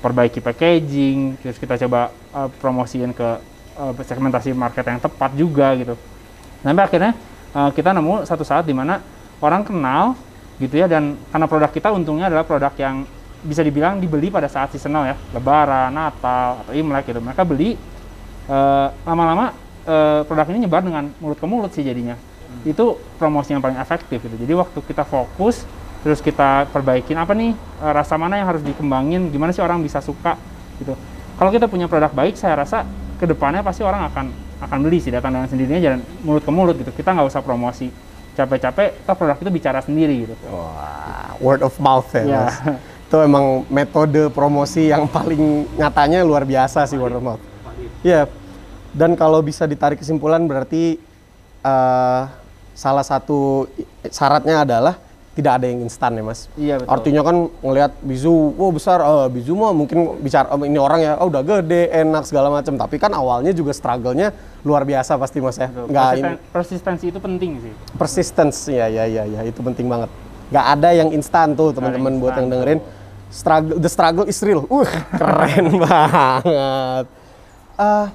perbaiki 0.01 0.41
packaging 0.41 1.37
terus 1.45 1.61
kita 1.61 1.77
coba 1.87 2.09
uh, 2.33 2.49
promosiin 2.59 3.13
ke 3.13 3.29
uh, 3.77 3.93
segmentasi 4.01 4.57
market 4.57 4.83
yang 4.89 4.99
tepat 4.99 5.31
juga 5.37 5.77
gitu. 5.77 5.95
Sampai 6.65 6.83
akhirnya 6.89 7.13
uh, 7.53 7.71
kita 7.77 7.93
nemu 7.93 8.25
satu 8.25 8.43
saat 8.43 8.65
di 8.65 8.73
mana 8.73 8.99
orang 9.45 9.63
kenal 9.69 10.17
gitu 10.59 10.75
ya 10.81 10.91
dan 10.91 11.15
karena 11.31 11.47
produk 11.47 11.71
kita 11.71 11.89
untungnya 11.93 12.33
adalah 12.33 12.43
produk 12.43 12.73
yang 12.81 13.07
bisa 13.39 13.63
dibilang 13.63 14.03
dibeli 14.03 14.33
pada 14.33 14.49
saat 14.49 14.73
seasonal 14.73 15.05
ya. 15.07 15.17
Lebaran 15.37 15.93
natal 15.93 16.65
atau 16.65 16.73
imlek 16.75 17.13
gitu. 17.13 17.21
Mereka 17.23 17.47
beli 17.47 17.79
eh, 18.51 18.89
lama-lama 19.07 19.68
eh, 19.89 20.21
produk 20.29 20.47
ini 20.53 20.69
nyebar 20.69 20.85
dengan 20.85 21.09
mulut 21.19 21.41
ke 21.41 21.47
mulut 21.49 21.73
sih 21.73 21.81
jadinya 21.81 22.15
itu 22.69 22.97
promosi 23.17 23.57
yang 23.57 23.65
paling 23.65 23.81
efektif 23.81 24.21
gitu 24.21 24.37
jadi 24.37 24.53
waktu 24.53 24.79
kita 24.85 25.09
fokus 25.09 25.65
terus 26.05 26.21
kita 26.23 26.69
perbaikin 26.71 27.17
apa 27.17 27.33
nih 27.33 27.57
eh, 27.57 27.93
rasa 27.97 28.21
mana 28.21 28.37
yang 28.37 28.47
harus 28.47 28.61
dikembangin 28.61 29.33
gimana 29.33 29.51
sih 29.57 29.65
orang 29.65 29.81
bisa 29.81 30.05
suka 30.05 30.37
gitu 30.77 30.93
kalau 31.41 31.51
kita 31.51 31.67
punya 31.67 31.89
produk 31.89 32.13
baik 32.13 32.37
saya 32.37 32.61
rasa 32.61 32.85
ke 33.19 33.25
depannya 33.27 33.65
pasti 33.65 33.83
orang 33.83 34.07
akan 34.13 34.27
akan 34.59 34.79
beli 34.83 34.99
sih 34.99 35.11
datang 35.15 35.35
dengan 35.35 35.49
sendirinya 35.49 35.81
jalan 35.81 36.01
mulut 36.23 36.43
ke 36.43 36.51
mulut 36.53 36.77
gitu 36.79 36.91
kita 36.93 37.15
nggak 37.15 37.31
usah 37.31 37.43
promosi 37.43 37.91
capek-capek 38.35 39.03
toh 39.03 39.15
produk 39.19 39.39
itu 39.43 39.51
bicara 39.51 39.83
sendiri 39.83 40.27
gitu 40.27 40.35
Wah, 40.51 41.35
word 41.43 41.63
of 41.67 41.75
mouth 41.83 42.07
ya, 42.15 42.23
Ya. 42.23 42.43
Mas. 42.47 42.55
Itu 43.09 43.17
emang 43.25 43.65
metode 43.73 44.29
promosi 44.31 44.93
yang 44.93 45.09
paling 45.09 45.65
nyatanya 45.81 46.23
luar 46.23 46.45
biasa 46.45 46.85
sih 46.85 47.01
word 47.01 47.17
of 47.17 47.25
mouth. 47.25 47.43
Iya. 48.05 48.29
Dan 48.99 49.15
kalau 49.15 49.39
bisa 49.41 49.63
ditarik 49.63 50.03
kesimpulan 50.03 50.43
berarti 50.51 50.99
eh, 51.63 52.23
salah 52.75 53.07
satu 53.07 53.71
syaratnya 54.11 54.67
adalah 54.67 54.99
tidak 55.39 55.63
ada 55.63 55.71
yang 55.71 55.87
instan 55.87 56.19
ya, 56.19 56.25
Mas. 56.27 56.51
Iya, 56.59 56.83
betul. 56.83 56.91
Artinya 56.91 57.23
kan 57.23 57.37
ngelihat 57.63 57.95
bizu, 58.03 58.59
wah 58.59 58.75
besar, 58.75 58.99
eh, 58.99 59.29
bizu 59.31 59.55
mah 59.55 59.71
mungkin 59.71 60.19
bicara 60.19 60.51
oh, 60.51 60.67
ini 60.67 60.75
orang 60.83 60.99
ya, 60.99 61.15
oh 61.23 61.31
udah 61.31 61.47
gede, 61.47 61.95
enak 61.95 62.27
segala 62.27 62.51
macam. 62.51 62.75
Tapi 62.75 62.99
kan 62.99 63.15
awalnya 63.15 63.55
juga 63.55 63.71
struggle-nya 63.71 64.35
luar 64.67 64.83
biasa 64.83 65.15
pasti 65.15 65.39
Mas 65.39 65.55
ya. 65.55 65.71
Nggak 65.71 66.11
ini 66.19 66.23
Persisten- 66.27 66.51
persistensi 66.51 67.05
itu 67.15 67.23
penting 67.23 67.51
sih 67.63 67.73
persistence 67.95 68.67
ya 68.67 68.91
ya 68.91 69.07
ya 69.07 69.23
ya 69.31 69.41
itu 69.47 69.63
penting 69.63 69.87
banget 69.87 70.11
nggak 70.51 70.67
ada 70.75 70.89
yang 70.91 71.09
instan 71.15 71.55
tuh 71.55 71.71
teman-teman 71.71 72.19
buat 72.19 72.35
yang 72.35 72.51
dengerin. 72.51 72.81
Struggle, 73.29 73.77
the 73.77 73.91
struggle 73.93 74.25
is 74.25 74.41
real. 74.41 74.65
Uh, 74.73 74.89
keren 75.15 75.77
banget. 75.85 77.05
Eh, 77.79 78.07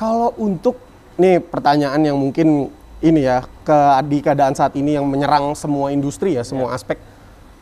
kalau 0.00 0.32
untuk 0.40 0.80
nih 1.20 1.44
pertanyaan 1.44 2.00
yang 2.00 2.16
mungkin 2.16 2.72
ini 3.04 3.20
ya 3.20 3.44
ke 3.44 3.78
di 4.08 4.24
keadaan 4.24 4.56
saat 4.56 4.72
ini 4.72 4.96
yang 4.96 5.04
menyerang 5.04 5.52
semua 5.52 5.92
industri 5.92 6.40
ya, 6.40 6.44
semua 6.44 6.72
aspek 6.72 6.96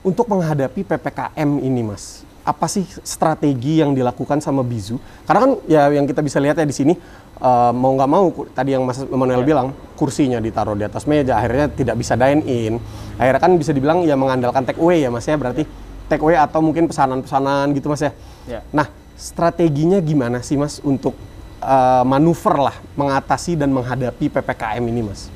untuk 0.07 0.31
menghadapi 0.31 0.87
PPKM 0.87 1.51
ini, 1.59 1.83
Mas. 1.83 2.23
Apa 2.47 2.71
sih 2.71 2.87
strategi 3.03 3.83
yang 3.83 3.91
dilakukan 3.91 4.39
sama 4.39 4.63
Bizu? 4.63 5.03
Karena 5.27 5.41
kan 5.45 5.53
ya 5.67 5.91
yang 5.91 6.07
kita 6.07 6.23
bisa 6.23 6.39
lihat 6.39 6.57
ya 6.57 6.65
di 6.65 6.73
sini 6.73 6.95
eh, 7.43 7.73
mau 7.75 7.93
nggak 7.99 8.11
mau 8.11 8.31
tadi 8.55 8.79
yang 8.79 8.87
Mas 8.87 9.03
Manuel 9.03 9.43
bilang 9.43 9.75
kursinya 9.99 10.39
ditaruh 10.39 10.79
di 10.79 10.87
atas 10.87 11.11
meja, 11.11 11.43
akhirnya 11.43 11.67
tidak 11.75 11.99
bisa 11.99 12.15
dine 12.15 12.43
in. 12.47 12.79
Akhirnya 13.19 13.43
kan 13.43 13.53
bisa 13.59 13.75
dibilang 13.75 14.07
ya 14.07 14.15
mengandalkan 14.15 14.63
take 14.63 14.79
away 14.79 15.03
ya 15.03 15.11
Mas 15.11 15.27
ya, 15.27 15.35
berarti 15.35 15.67
take 16.07 16.23
away 16.23 16.39
atau 16.39 16.63
mungkin 16.63 16.87
pesanan-pesanan 16.87 17.75
gitu 17.75 17.91
Mas 17.91 18.01
ya. 18.07 18.15
Ya. 18.47 18.61
Nah, 18.71 18.87
strateginya 19.19 19.99
gimana 19.99 20.41
sih 20.41 20.55
Mas 20.55 20.79
untuk 20.81 21.19
eh, 21.63 22.03
manuver 22.07 22.55
lah 22.71 22.77
mengatasi 22.95 23.59
dan 23.59 23.71
menghadapi 23.75 24.31
PPKM 24.31 24.85
ini 24.87 25.03
Mas? 25.03 25.31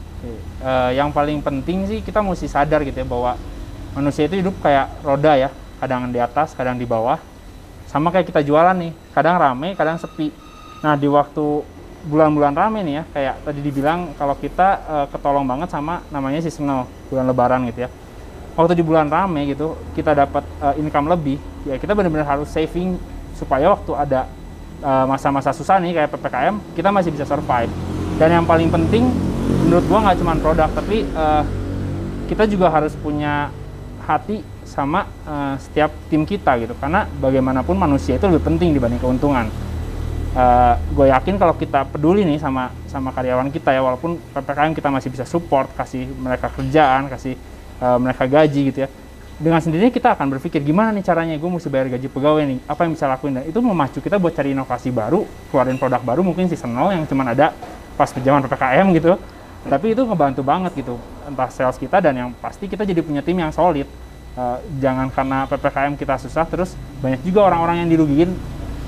Eh, 0.63 0.91
yang 0.95 1.11
paling 1.11 1.43
penting 1.43 1.91
sih 1.91 1.99
kita 1.99 2.23
mesti 2.23 2.47
sadar 2.47 2.87
gitu 2.87 2.95
ya 2.95 3.07
bahwa 3.07 3.35
manusia 3.99 4.31
itu 4.31 4.39
hidup 4.39 4.55
kayak 4.63 5.03
roda 5.03 5.35
ya, 5.35 5.51
kadang 5.83 6.15
di 6.15 6.23
atas, 6.23 6.55
kadang 6.55 6.79
di 6.79 6.87
bawah. 6.87 7.19
Sama 7.91 8.15
kayak 8.15 8.31
kita 8.31 8.41
jualan 8.47 8.73
nih, 8.79 8.95
kadang 9.13 9.37
rame, 9.37 9.75
kadang 9.75 9.99
sepi. 9.99 10.31
Nah 10.81 10.95
di 10.95 11.11
waktu 11.11 11.67
bulan-bulan 12.07 12.55
rame 12.55 12.87
nih 12.87 12.95
ya, 12.95 13.05
kayak 13.11 13.35
tadi 13.43 13.61
dibilang 13.61 14.15
kalau 14.15 14.39
kita 14.39 14.69
eh, 14.87 15.07
ketolong 15.11 15.43
banget 15.43 15.75
sama 15.75 16.07
namanya 16.15 16.39
seasonal 16.39 16.87
bulan 17.11 17.27
Lebaran 17.27 17.67
gitu 17.67 17.85
ya. 17.87 17.91
Waktu 18.55 18.79
di 18.79 18.85
bulan 18.87 19.11
rame 19.11 19.51
gitu, 19.51 19.75
kita 19.99 20.15
dapat 20.15 20.47
eh, 20.63 20.75
income 20.79 21.11
lebih, 21.11 21.43
ya 21.67 21.75
kita 21.83 21.99
benar-benar 21.99 22.39
harus 22.39 22.47
saving 22.47 22.95
supaya 23.35 23.75
waktu 23.75 23.91
ada 23.99 24.31
masa-masa 24.83 25.55
susah 25.55 25.79
nih 25.79 25.95
kayak 25.95 26.11
ppkm, 26.11 26.55
kita 26.75 26.91
masih 26.91 27.15
bisa 27.15 27.23
survive. 27.23 27.71
Dan 28.19 28.43
yang 28.43 28.45
paling 28.47 28.67
penting 28.67 29.07
menurut 29.67 29.87
gua 29.87 29.99
nggak 30.11 30.19
cuma 30.19 30.35
produk 30.39 30.71
tapi 30.75 31.07
eh, 31.07 31.43
kita 32.27 32.51
juga 32.51 32.71
harus 32.71 32.93
punya 32.99 33.55
hati 34.03 34.43
sama 34.67 35.07
eh, 35.27 35.55
setiap 35.63 35.95
tim 36.11 36.27
kita 36.27 36.59
gitu. 36.59 36.75
Karena 36.79 37.07
bagaimanapun 37.07 37.79
manusia 37.79 38.19
itu 38.19 38.27
lebih 38.27 38.43
penting 38.43 38.75
dibanding 38.75 38.99
keuntungan. 38.99 39.47
Gue 40.97 41.13
yakin 41.13 41.37
kalau 41.37 41.53
kita 41.61 41.85
peduli 41.93 42.25
nih 42.25 42.41
sama 42.41 42.73
sama 42.89 43.13
karyawan 43.13 43.49
kita 43.49 43.73
ya 43.73 43.81
walaupun 43.81 44.21
ppkm 44.33 44.73
kita 44.77 44.89
masih 44.93 45.09
bisa 45.13 45.25
support 45.25 45.69
kasih 45.73 46.09
mereka 46.09 46.49
kerjaan 46.53 47.09
kasih 47.09 47.37
eh, 47.81 47.99
mereka 48.01 48.29
gaji 48.29 48.61
gitu 48.69 48.79
ya 48.85 48.89
dengan 49.43 49.59
sendirinya 49.59 49.91
kita 49.91 50.15
akan 50.15 50.39
berpikir 50.39 50.63
gimana 50.63 50.95
nih 50.95 51.03
caranya? 51.03 51.35
Gue 51.35 51.51
mesti 51.51 51.67
bayar 51.67 51.91
gaji 51.91 52.07
pegawai 52.07 52.47
nih. 52.47 52.59
Apa 52.71 52.87
yang 52.87 52.95
bisa 52.95 53.11
lakuin? 53.11 53.35
Dan 53.35 53.45
itu 53.51 53.59
memacu 53.59 53.99
kita 53.99 54.15
buat 54.23 54.31
cari 54.39 54.55
inovasi 54.55 54.95
baru 54.95 55.27
keluarin 55.51 55.83
produk 55.83 55.99
baru 55.99 56.23
mungkin 56.23 56.47
seasonal 56.47 56.95
yang 56.95 57.03
cuma 57.11 57.27
ada 57.27 57.51
pas 57.99 58.07
zaman 58.15 58.47
ppkm 58.47 58.87
gitu. 58.95 59.19
Tapi 59.67 59.99
itu 59.99 60.03
ngebantu 60.07 60.47
banget 60.47 60.73
gitu 60.79 60.95
entah 61.27 61.51
sales 61.51 61.75
kita 61.75 61.99
dan 61.99 62.15
yang 62.15 62.31
pasti 62.39 62.71
kita 62.71 62.87
jadi 62.87 63.03
punya 63.03 63.19
tim 63.19 63.35
yang 63.35 63.51
solid. 63.51 63.91
Eh, 64.33 64.59
jangan 64.79 65.11
karena 65.11 65.51
ppkm 65.51 65.99
kita 65.99 66.23
susah 66.23 66.47
terus 66.47 66.79
banyak 67.03 67.19
juga 67.27 67.43
orang-orang 67.51 67.83
yang 67.83 67.91
dirugiin 67.91 68.31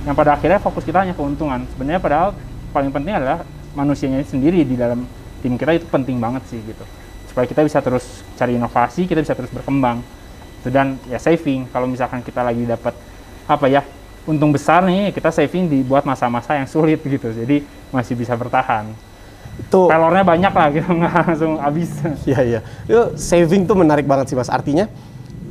yang 0.07 0.15
pada 0.15 0.39
akhirnya 0.39 0.63
fokus 0.63 0.87
kita 0.87 1.03
hanya 1.03 1.19
keuntungan. 1.19 1.67
Sebenarnya 1.75 1.99
padahal 1.99 2.31
paling 2.71 2.95
penting 2.95 3.11
adalah 3.11 3.43
manusianya 3.75 4.23
sendiri 4.23 4.63
di 4.63 4.79
dalam 4.79 5.03
tim 5.43 5.59
kita 5.59 5.75
itu 5.75 5.87
penting 5.91 6.23
banget 6.23 6.47
sih 6.47 6.63
gitu. 6.63 6.87
Supaya 7.27 7.51
kita 7.51 7.67
bisa 7.67 7.83
terus 7.83 8.23
cari 8.39 8.55
inovasi 8.55 9.11
kita 9.11 9.19
bisa 9.19 9.35
terus 9.35 9.51
berkembang 9.51 10.23
Itu 10.65 10.73
dan 10.73 10.97
ya 11.05 11.21
saving 11.21 11.69
kalau 11.69 11.85
misalkan 11.85 12.25
kita 12.25 12.41
lagi 12.41 12.65
dapat 12.65 12.97
apa 13.45 13.69
ya 13.69 13.85
untung 14.25 14.49
besar 14.49 14.81
nih 14.81 15.13
kita 15.13 15.29
saving 15.29 15.69
dibuat 15.69 16.09
masa-masa 16.09 16.57
yang 16.57 16.65
sulit 16.65 17.05
gitu 17.05 17.29
jadi 17.29 17.61
masih 17.93 18.17
bisa 18.17 18.33
bertahan 18.33 18.89
Itu 19.61 19.87
pelornya 19.87 20.25
banyak 20.25 20.51
lah 20.51 20.67
gitu 20.73 20.89
nggak 20.99 21.13
langsung 21.29 21.61
habis 21.61 21.93
Iya 22.25 22.41
iya. 22.41 22.61
Itu 22.89 23.13
saving 23.15 23.69
tuh 23.69 23.77
menarik 23.77 24.09
banget 24.09 24.33
sih 24.33 24.37
mas. 24.37 24.49
Artinya 24.49 24.89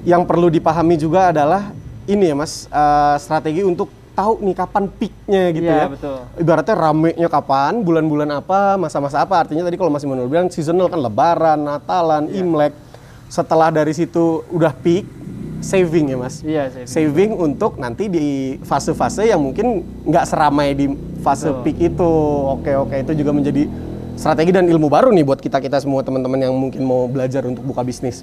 yang 0.03 0.25
perlu 0.25 0.49
dipahami 0.49 0.97
juga 0.97 1.29
adalah 1.29 1.69
ini 2.03 2.27
ya 2.27 2.35
mas 2.35 2.65
eh, 2.67 3.15
strategi 3.21 3.61
untuk 3.61 3.87
tahu 4.13 4.43
nih 4.43 4.55
kapan 4.57 4.83
peaknya 4.89 5.43
gitu 5.53 5.69
Iya, 5.69 5.77
ya. 5.77 5.85
betul. 5.89 6.17
Ibaratnya 6.37 6.75
ramenya 6.75 7.29
kapan, 7.29 7.81
bulan-bulan 7.81 8.29
apa, 8.29 8.77
masa-masa 8.77 9.21
apa. 9.21 9.41
Artinya 9.41 9.65
tadi 9.65 9.73
kalau 9.73 9.89
masih 9.89 10.05
Manuel 10.05 10.29
bilang 10.29 10.49
seasonal 10.53 10.85
kan 10.85 11.01
Lebaran, 11.01 11.57
Natalan, 11.61 12.29
Iya. 12.29 12.41
Imlek. 12.45 12.73
Setelah 13.33 13.73
dari 13.73 13.97
situ 13.97 14.45
udah 14.53 14.69
peak, 14.77 15.09
saving 15.57 16.13
ya 16.13 16.17
mas. 16.21 16.45
iya 16.45 16.69
saving 16.69 16.85
Saving 16.85 17.31
untuk 17.33 17.81
nanti 17.81 18.05
di 18.05 18.59
fase-fase 18.61 19.25
yang 19.25 19.41
mungkin 19.41 19.81
nggak 20.05 20.25
seramai 20.29 20.77
di 20.77 20.93
fase 21.25 21.49
Betul. 21.49 21.63
peak 21.65 21.77
itu. 21.81 22.11
Oke 22.53 22.77
oke 22.77 22.93
itu 22.93 23.11
juga 23.17 23.33
menjadi 23.33 23.65
strategi 24.13 24.53
dan 24.53 24.69
ilmu 24.69 24.85
baru 24.85 25.09
nih 25.09 25.25
buat 25.25 25.41
kita 25.41 25.57
kita 25.57 25.81
semua 25.81 26.05
teman-teman 26.05 26.45
yang 26.45 26.53
mungkin 26.53 26.85
mau 26.85 27.09
belajar 27.09 27.41
untuk 27.49 27.65
buka 27.65 27.81
bisnis. 27.81 28.21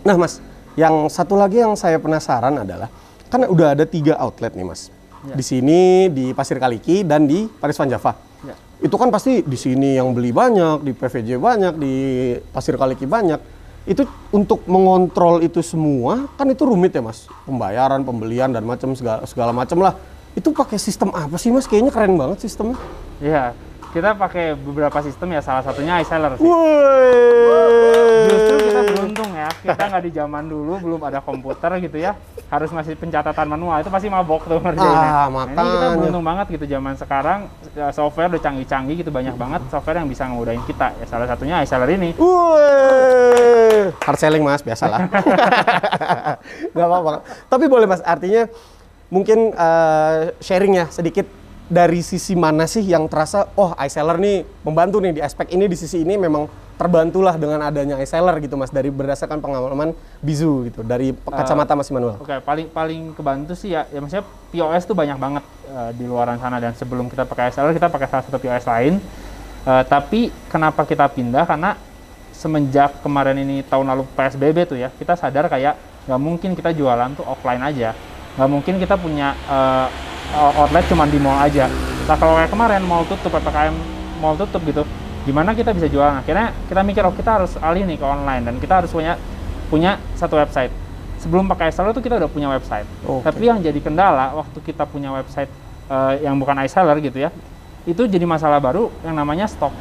Nah 0.00 0.16
mas, 0.16 0.40
yang 0.80 1.12
satu 1.12 1.36
lagi 1.36 1.60
yang 1.60 1.76
saya 1.76 2.00
penasaran 2.00 2.56
adalah 2.64 2.88
kan 3.28 3.44
udah 3.44 3.76
ada 3.76 3.84
tiga 3.84 4.16
outlet 4.16 4.56
nih 4.56 4.64
mas. 4.64 4.88
Ya. 5.28 5.36
Di 5.36 5.44
sini 5.44 6.08
di 6.08 6.32
Pasir 6.32 6.56
Kaliki 6.56 7.04
dan 7.04 7.28
di 7.28 7.52
Paris 7.52 7.76
Van 7.76 7.92
Java. 7.92 8.16
Ya. 8.48 8.56
Itu 8.80 8.96
kan 8.96 9.12
pasti 9.12 9.44
di 9.44 9.58
sini 9.60 10.00
yang 10.00 10.16
beli 10.16 10.32
banyak, 10.32 10.88
di 10.88 10.96
PVJ 10.96 11.36
banyak, 11.36 11.74
di 11.76 11.94
Pasir 12.48 12.80
Kaliki 12.80 13.04
banyak. 13.04 13.55
Itu 13.86 14.02
untuk 14.34 14.66
mengontrol 14.66 15.46
itu 15.46 15.62
semua 15.62 16.26
kan 16.34 16.50
itu 16.50 16.66
rumit 16.66 16.90
ya 16.90 17.00
mas. 17.00 17.30
Pembayaran, 17.46 18.02
pembelian 18.02 18.50
dan 18.50 18.66
macam 18.66 18.90
segala, 18.98 19.22
segala 19.30 19.54
macam 19.54 19.78
lah. 19.78 19.94
Itu 20.34 20.50
pakai 20.50 20.76
sistem 20.76 21.14
apa 21.14 21.38
sih 21.38 21.54
mas? 21.54 21.70
Kayaknya 21.70 21.94
keren 21.94 22.18
banget 22.18 22.42
sistemnya. 22.42 22.76
Iya, 23.22 23.54
kita 23.96 24.12
pakai 24.12 24.52
beberapa 24.52 24.98
sistem 25.00 25.32
ya, 25.32 25.40
salah 25.40 25.64
satunya 25.64 26.02
iSeller 26.04 26.36
sih. 26.36 26.44
Woi. 26.44 28.28
Justru 28.28 28.56
kita 28.68 28.80
beruntung 28.92 29.30
ya, 29.32 29.48
kita 29.64 29.82
nggak 29.88 30.02
di 30.04 30.12
zaman 30.12 30.44
dulu 30.50 30.72
belum 30.82 31.00
ada 31.06 31.24
komputer 31.24 31.80
gitu 31.80 31.96
ya, 31.96 32.12
harus 32.52 32.68
masih 32.74 32.92
pencatatan 32.98 33.46
manual 33.48 33.80
itu 33.80 33.88
pasti 33.88 34.12
mabok 34.12 34.44
tuh 34.44 34.60
ngerjainnya. 34.60 35.08
Ah, 35.08 35.32
Nah, 35.32 35.48
ini 35.48 35.68
kita 35.72 35.86
beruntung 35.96 36.24
banget 36.26 36.46
gitu 36.58 36.64
zaman 36.68 36.92
sekarang 36.98 37.38
ya, 37.72 37.88
software 37.94 38.28
udah 38.34 38.42
canggih-canggih 38.42 39.00
gitu 39.00 39.08
banyak 39.08 39.32
banget 39.38 39.62
software 39.72 40.02
yang 40.02 40.10
bisa 40.10 40.28
ngemudahin 40.28 40.60
kita. 40.68 40.92
Ya 41.00 41.06
salah 41.08 41.24
satunya 41.30 41.64
iSeller 41.64 41.88
ini. 41.88 42.12
Woi. 42.20 43.15
Hard 43.94 44.18
selling 44.18 44.42
mas, 44.42 44.62
biasalah. 44.64 45.06
Gak 46.76 46.86
apa-apa. 46.86 47.22
Tapi 47.46 47.64
boleh 47.70 47.86
mas, 47.86 48.02
artinya 48.02 48.50
mungkin 49.12 49.54
eh, 49.54 50.34
sharing 50.42 50.74
ya 50.82 50.86
sedikit 50.90 51.26
dari 51.66 51.98
sisi 51.98 52.38
mana 52.38 52.70
sih 52.70 52.86
yang 52.86 53.10
terasa, 53.10 53.50
oh 53.58 53.74
iSeller 53.82 54.22
nih 54.22 54.46
membantu 54.62 55.02
nih 55.02 55.18
di 55.18 55.22
aspek 55.22 55.50
ini, 55.50 55.66
di 55.66 55.74
sisi 55.74 56.06
ini 56.06 56.14
memang 56.14 56.46
terbantulah 56.78 57.34
dengan 57.34 57.58
adanya 57.66 57.98
iSeller 57.98 58.38
gitu 58.38 58.54
mas, 58.54 58.70
dari 58.70 58.86
berdasarkan 58.86 59.42
pengalaman 59.42 59.90
Bizu 60.22 60.70
gitu, 60.70 60.86
dari 60.86 61.10
kacamata 61.10 61.74
Mas 61.74 61.90
Manuel. 61.90 62.22
Oke, 62.22 62.38
paling 62.38 62.70
paling 62.70 63.16
kebantu 63.18 63.58
sih 63.58 63.74
ya, 63.74 63.82
ya 63.90 63.98
maksudnya 63.98 64.22
POS 64.54 64.86
tuh 64.86 64.94
banyak 64.94 65.18
banget 65.18 65.44
eh, 65.66 65.90
di 65.98 66.04
luaran 66.06 66.38
sana 66.38 66.62
dan 66.62 66.70
sebelum 66.78 67.10
kita 67.10 67.26
pakai 67.26 67.50
iSeller 67.50 67.74
kita 67.74 67.90
pakai 67.90 68.06
salah 68.06 68.24
satu 68.30 68.38
POS 68.38 68.66
lain. 68.70 68.94
Eh, 69.66 69.84
tapi 69.90 70.30
kenapa 70.46 70.86
kita 70.86 71.10
pindah? 71.10 71.42
Karena 71.50 71.74
semenjak 72.46 73.02
kemarin 73.02 73.34
ini 73.42 73.66
tahun 73.66 73.90
lalu 73.90 74.06
PSBB 74.14 74.70
tuh 74.70 74.78
ya, 74.78 74.94
kita 74.94 75.18
sadar 75.18 75.50
kayak 75.50 75.74
nggak 76.06 76.20
mungkin 76.22 76.54
kita 76.54 76.70
jualan 76.70 77.18
tuh 77.18 77.26
offline 77.26 77.58
aja, 77.58 77.90
nggak 78.38 78.46
mungkin 78.46 78.78
kita 78.78 78.94
punya 78.94 79.34
eh, 79.50 79.86
outlet 80.62 80.86
cuma 80.86 81.10
di 81.10 81.18
mall 81.18 81.42
aja. 81.42 81.66
Nah 82.06 82.14
kalau 82.14 82.38
kayak 82.38 82.54
kemarin 82.54 82.86
mall 82.86 83.02
tutup, 83.10 83.34
ppkm 83.34 83.74
mall 84.22 84.38
tutup 84.38 84.62
gitu, 84.62 84.86
gimana 85.26 85.50
kita 85.58 85.74
bisa 85.74 85.90
jualan? 85.90 86.22
Akhirnya 86.22 86.54
kita 86.70 86.86
mikir 86.86 87.02
oh 87.02 87.10
kita 87.10 87.42
harus 87.42 87.58
alih 87.58 87.82
nih 87.82 87.98
ke 87.98 88.06
online 88.06 88.46
dan 88.46 88.54
kita 88.62 88.86
harus 88.86 88.94
punya 88.94 89.18
punya 89.66 89.98
satu 90.14 90.38
website. 90.38 90.70
Sebelum 91.18 91.50
pakai 91.50 91.74
iSeller 91.74 91.90
tuh 91.90 92.04
kita 92.06 92.22
udah 92.22 92.30
punya 92.30 92.46
website. 92.46 92.86
Oke. 93.02 93.26
Tapi 93.26 93.50
yang 93.50 93.58
jadi 93.58 93.82
kendala 93.82 94.38
waktu 94.38 94.62
kita 94.62 94.86
punya 94.86 95.10
website 95.10 95.50
eh, 95.90 96.22
yang 96.22 96.38
bukan 96.38 96.54
iSeller 96.62 97.02
gitu 97.02 97.18
ya, 97.18 97.34
itu 97.82 98.06
jadi 98.06 98.22
masalah 98.22 98.62
baru 98.62 98.94
yang 99.02 99.18
namanya 99.18 99.50
stok. 99.50 99.74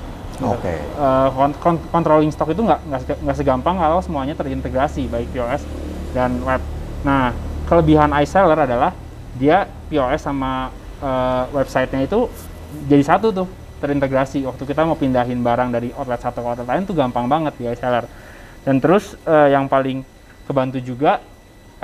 Oke. 0.43 0.75
Eh, 0.75 1.27
kon- 1.31 1.57
kon- 1.61 1.83
controlling 1.91 2.31
stok 2.33 2.51
itu 2.51 2.61
nggak 2.63 2.79
nggak 2.87 2.99
sega- 3.05 3.19
nggak 3.23 3.37
segampang 3.37 3.75
kalau 3.79 3.99
semuanya 4.03 4.35
terintegrasi 4.35 5.07
baik 5.07 5.31
POS 5.31 5.63
dan 6.11 6.39
web. 6.43 6.59
Nah 7.07 7.31
kelebihan 7.69 8.11
iSeller 8.19 8.59
adalah 8.67 8.91
dia 9.39 9.69
POS 9.87 10.27
sama 10.27 10.71
eh, 10.99 11.43
websitenya 11.55 12.07
itu 12.07 12.27
jadi 12.91 13.03
satu 13.03 13.31
tuh 13.31 13.47
terintegrasi. 13.79 14.43
Waktu 14.43 14.63
kita 14.67 14.83
mau 14.83 14.99
pindahin 14.99 15.39
barang 15.39 15.69
dari 15.71 15.91
outlet 15.95 16.19
satu 16.19 16.43
ke 16.43 16.47
outlet 16.47 16.67
lain 16.67 16.83
tuh 16.83 16.95
gampang 16.95 17.27
banget 17.29 17.53
di 17.55 17.69
iSeller. 17.71 18.03
Dan 18.65 18.81
terus 18.83 19.15
eh, 19.23 19.55
yang 19.55 19.69
paling 19.69 20.03
kebantu 20.49 20.81
juga 20.83 21.21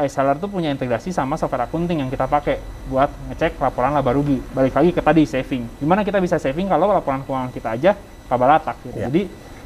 iSeller 0.02 0.40
tuh 0.40 0.48
punya 0.50 0.72
integrasi 0.72 1.12
sama 1.14 1.36
software 1.38 1.68
accounting 1.68 2.02
yang 2.02 2.10
kita 2.10 2.26
pakai 2.26 2.58
buat 2.90 3.12
ngecek 3.30 3.60
laporan 3.60 3.94
laba 3.94 4.12
rugi. 4.16 4.40
Balik 4.56 4.74
lagi 4.74 4.90
ke 4.96 5.02
tadi 5.04 5.24
saving. 5.28 5.68
Gimana 5.78 6.02
kita 6.02 6.18
bisa 6.18 6.42
saving 6.42 6.72
kalau 6.72 6.90
laporan 6.90 7.22
keuangan 7.28 7.52
kita 7.54 7.76
aja 7.76 7.92
kabalatak 8.32 8.80
gitu. 8.88 8.96
Iya. 9.04 9.12
Jadi 9.12 9.22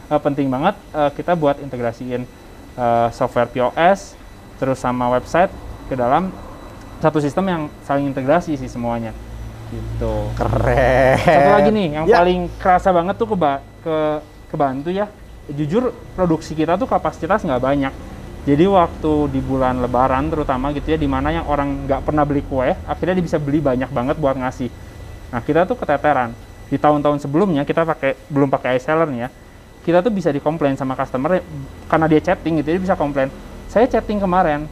eh, 0.09 0.19
penting 0.25 0.49
banget 0.49 0.73
eh, 0.89 1.11
kita 1.13 1.37
buat 1.37 1.61
integrasiin 1.61 2.25
eh, 2.75 3.07
software 3.13 3.53
POS, 3.53 4.17
terus 4.57 4.81
sama 4.81 5.13
website 5.13 5.53
ke 5.85 5.93
dalam 5.93 6.33
satu 6.97 7.21
sistem 7.21 7.45
yang 7.45 7.61
saling 7.85 8.09
integrasi 8.09 8.57
sih 8.57 8.65
semuanya. 8.65 9.13
Gitu. 9.69 10.13
Keren. 10.33 11.17
Satu 11.21 11.49
lagi 11.61 11.69
nih, 11.69 11.87
yang 12.01 12.05
Ya. 12.09 12.21
paling 12.21 12.49
kerasa 12.57 12.89
banget 12.89 13.15
tuh 13.21 13.29
keba 13.29 13.61
ke 13.85 13.97
kebantu 14.49 14.89
ya. 14.89 15.05
Jujur 15.45 15.93
produksi 16.17 16.57
kita 16.57 16.73
tuh 16.73 16.89
kapasitas 16.89 17.45
nggak 17.45 17.61
banyak. 17.61 17.93
Jadi 18.45 18.65
waktu 18.69 19.13
di 19.33 19.41
bulan 19.41 19.81
Lebaran 19.81 20.29
terutama 20.29 20.69
gitu 20.69 20.93
ya, 20.93 20.97
di 21.01 21.09
mana 21.09 21.33
yang 21.33 21.49
orang 21.49 21.89
nggak 21.89 22.01
pernah 22.05 22.21
beli 22.21 22.45
kue, 22.45 22.77
akhirnya 22.85 23.17
dia 23.17 23.25
bisa 23.25 23.37
beli 23.41 23.57
banyak 23.57 23.89
banget 23.89 24.21
buat 24.21 24.37
ngasih. 24.37 24.69
Nah 25.33 25.41
kita 25.41 25.65
tuh 25.65 25.73
keteteran. 25.77 26.29
Di 26.65 26.77
tahun-tahun 26.81 27.21
sebelumnya 27.21 27.61
kita 27.63 27.85
pakai 27.85 28.17
belum 28.27 28.49
pakai 28.49 28.81
iSeller 28.81 29.05
nih 29.09 29.19
ya, 29.25 29.29
kita 29.85 30.01
tuh 30.01 30.09
bisa 30.09 30.33
dikomplain 30.33 30.73
sama 30.73 30.97
customer 30.97 31.45
karena 31.85 32.05
dia 32.09 32.21
chatting 32.21 32.61
gitu, 32.61 32.73
dia 32.73 32.81
bisa 32.81 32.95
komplain. 32.97 33.29
Saya 33.69 33.85
chatting 33.85 34.17
kemarin, 34.17 34.65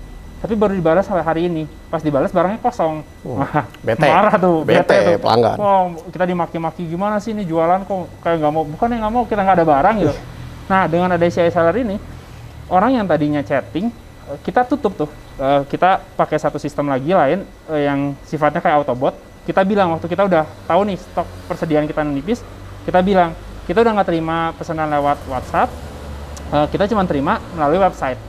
tapi 0.43 0.59
baru 0.59 0.75
dibalas 0.75 1.07
sampai 1.07 1.23
hari 1.23 1.41
ini. 1.47 1.63
Pas 1.87 2.03
dibalas 2.03 2.33
barangnya 2.33 2.59
kosong. 2.59 2.99
Wah, 3.23 3.63
bete. 3.79 4.03
marah 4.03 4.35
tuh, 4.35 4.67
Bete, 4.67 5.15
tuh. 5.15 5.23
pelanggan. 5.23 5.55
Wah, 5.55 5.95
kita 6.11 6.25
dimaki-maki 6.27 6.83
gimana 6.83 7.21
sih 7.21 7.31
ini 7.31 7.47
jualan 7.47 7.85
kok 7.87 8.09
kayak 8.19 8.43
nggak 8.43 8.51
mau, 8.51 8.67
bukan 8.67 8.87
yang 8.91 9.01
nggak 9.07 9.13
mau 9.13 9.23
kita 9.23 9.41
nggak 9.45 9.57
ada 9.61 9.67
barang 9.67 9.95
gitu. 10.03 10.15
Nah 10.63 10.87
dengan 10.87 11.11
ada 11.11 11.27
si 11.27 11.43
seller 11.43 11.75
ini, 11.75 11.99
orang 12.71 12.95
yang 12.95 13.03
tadinya 13.03 13.43
chatting, 13.43 13.91
eh, 14.31 14.37
kita 14.43 14.63
tutup 14.63 14.95
tuh. 14.95 15.09
Eh, 15.35 15.61
kita 15.67 15.99
pakai 16.15 16.39
satu 16.39 16.55
sistem 16.55 16.87
lagi 16.87 17.11
lain 17.11 17.43
eh, 17.67 17.81
yang 17.83 18.15
sifatnya 18.23 18.63
kayak 18.63 18.79
autobot. 18.83 19.11
Kita 19.43 19.61
bilang 19.67 19.91
waktu 19.91 20.07
kita 20.07 20.23
udah 20.23 20.47
tahu 20.63 20.81
nih 20.87 20.95
stok 20.95 21.27
persediaan 21.51 21.83
kita 21.83 21.99
nipis, 22.07 22.39
kita 22.87 23.03
bilang 23.03 23.35
kita 23.67 23.83
udah 23.83 23.91
nggak 23.99 24.07
terima 24.07 24.55
pesanan 24.55 24.87
lewat 24.87 25.19
WhatsApp, 25.27 25.69
eh, 26.55 26.67
kita 26.71 26.87
cuma 26.87 27.03
terima 27.03 27.43
melalui 27.51 27.79
website. 27.83 28.19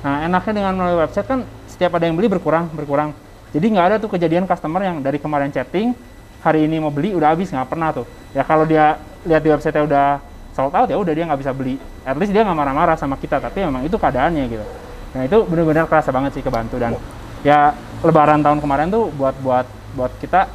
Nah 0.00 0.24
enaknya 0.24 0.52
dengan 0.64 0.72
melalui 0.76 1.04
website 1.04 1.28
kan 1.28 1.44
setiap 1.68 1.96
ada 2.00 2.08
yang 2.08 2.16
beli 2.16 2.32
berkurang 2.32 2.72
berkurang. 2.72 3.12
Jadi 3.52 3.66
nggak 3.76 3.86
ada 3.86 3.96
tuh 4.00 4.08
kejadian 4.12 4.48
customer 4.48 4.80
yang 4.84 5.04
dari 5.04 5.20
kemarin 5.20 5.52
chatting 5.52 5.92
hari 6.40 6.64
ini 6.64 6.80
mau 6.80 6.92
beli 6.92 7.12
udah 7.12 7.36
habis 7.36 7.52
nggak 7.52 7.68
pernah 7.68 7.92
tuh. 7.92 8.08
Ya 8.32 8.40
kalau 8.40 8.64
dia 8.64 8.96
lihat 9.28 9.44
di 9.44 9.50
website 9.52 9.76
udah 9.84 10.20
sold 10.56 10.72
out 10.72 10.88
ya 10.88 10.96
udah 10.96 11.12
dia 11.12 11.24
nggak 11.28 11.40
bisa 11.44 11.52
beli. 11.52 11.76
At 12.08 12.16
least 12.16 12.32
dia 12.32 12.40
nggak 12.40 12.56
marah-marah 12.56 12.96
sama 12.96 13.20
kita 13.20 13.36
tapi 13.36 13.64
memang 13.64 13.84
itu 13.84 14.00
keadaannya 14.00 14.44
gitu. 14.48 14.64
Nah 15.12 15.22
itu 15.28 15.38
benar-benar 15.44 15.84
kerasa 15.92 16.08
banget 16.08 16.40
sih 16.40 16.42
kebantu 16.42 16.80
dan 16.80 16.96
ya 17.44 17.76
Lebaran 18.04 18.44
tahun 18.44 18.60
kemarin 18.60 18.92
tuh 18.92 19.08
buat 19.16 19.32
buat 19.40 19.64
buat 19.94 20.12
kita 20.18 20.50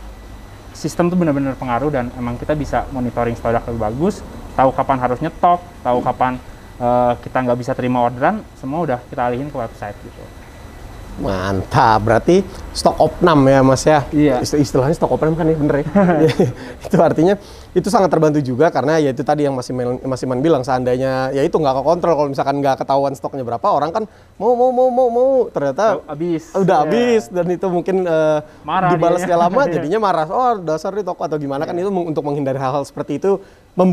sistem 0.75 1.11
tuh 1.11 1.17
benar-benar 1.17 1.57
pengaruh 1.57 1.91
dan 1.91 2.11
emang 2.15 2.37
kita 2.39 2.53
bisa 2.55 2.85
monitoring 2.93 3.35
produk 3.35 3.63
lebih 3.67 3.81
bagus, 3.81 4.21
tahu 4.53 4.69
kapan 4.71 4.97
harus 5.01 5.19
nyetok, 5.19 5.59
tahu 5.83 5.99
kapan 6.03 6.37
eh, 6.79 7.13
kita 7.19 7.37
nggak 7.43 7.59
bisa 7.59 7.71
terima 7.73 8.05
orderan, 8.05 8.45
semua 8.59 8.85
udah 8.85 8.99
kita 9.09 9.21
alihin 9.27 9.49
ke 9.51 9.57
website 9.57 9.97
gitu. 10.03 10.23
Mantap, 11.19 11.99
berarti 11.99 12.41
stok 12.71 12.95
opnam 12.97 13.43
ya 13.43 13.59
mas 13.59 13.83
ya? 13.83 14.07
Iya. 14.09 14.39
Ist- 14.39 14.55
Istilahnya 14.55 14.95
stok 14.95 15.11
opnam 15.11 15.35
kan 15.35 15.45
ya 15.45 15.55
bener 15.55 15.75
ya? 15.81 15.85
itu 16.85 16.97
artinya 16.97 17.35
itu 17.69 17.85
sangat 17.85 18.09
terbantu 18.09 18.41
juga 18.41 18.73
karena 18.73 18.97
ya 18.97 19.13
itu 19.13 19.21
tadi 19.21 19.45
yang 19.45 19.53
masih 19.53 19.77
Mas 20.01 20.25
Iman 20.25 20.41
bilang 20.41 20.65
seandainya 20.65 21.29
ya 21.29 21.45
itu 21.45 21.53
nggak 21.53 21.77
kekontrol 21.77 22.13
kalau 22.17 22.29
misalkan 22.29 22.57
nggak 22.57 22.81
ketahuan 22.81 23.13
stoknya 23.13 23.45
berapa 23.45 23.61
orang 23.61 23.93
kan 23.93 24.03
mau 24.35 24.57
mau 24.57 24.73
mau 24.73 24.89
mau 24.89 25.07
mau 25.07 25.29
ternyata 25.47 26.01
habis. 26.03 26.49
udah 26.57 26.81
Ya. 26.81 26.83
habis 26.83 27.29
dan 27.29 27.45
itu 27.45 27.69
mungkin 27.69 28.01
eh, 28.01 28.39
Marah 28.65 28.89
dibalasnya 28.89 29.37
lama 29.37 29.61
Iya. 29.69 29.77
jadinya 29.77 29.99
marah 30.01 30.25
oh 30.25 30.57
dasar 30.57 30.97
di 30.97 31.05
toko 31.05 31.21
atau 31.21 31.37
gimana 31.37 31.61
kan 31.63 31.77
itu 31.77 31.93
meng- 31.93 32.09
untuk 32.09 32.25
menghindari 32.25 32.57
hal-hal 32.57 32.81
seperti 32.81 33.21
itu 33.21 33.37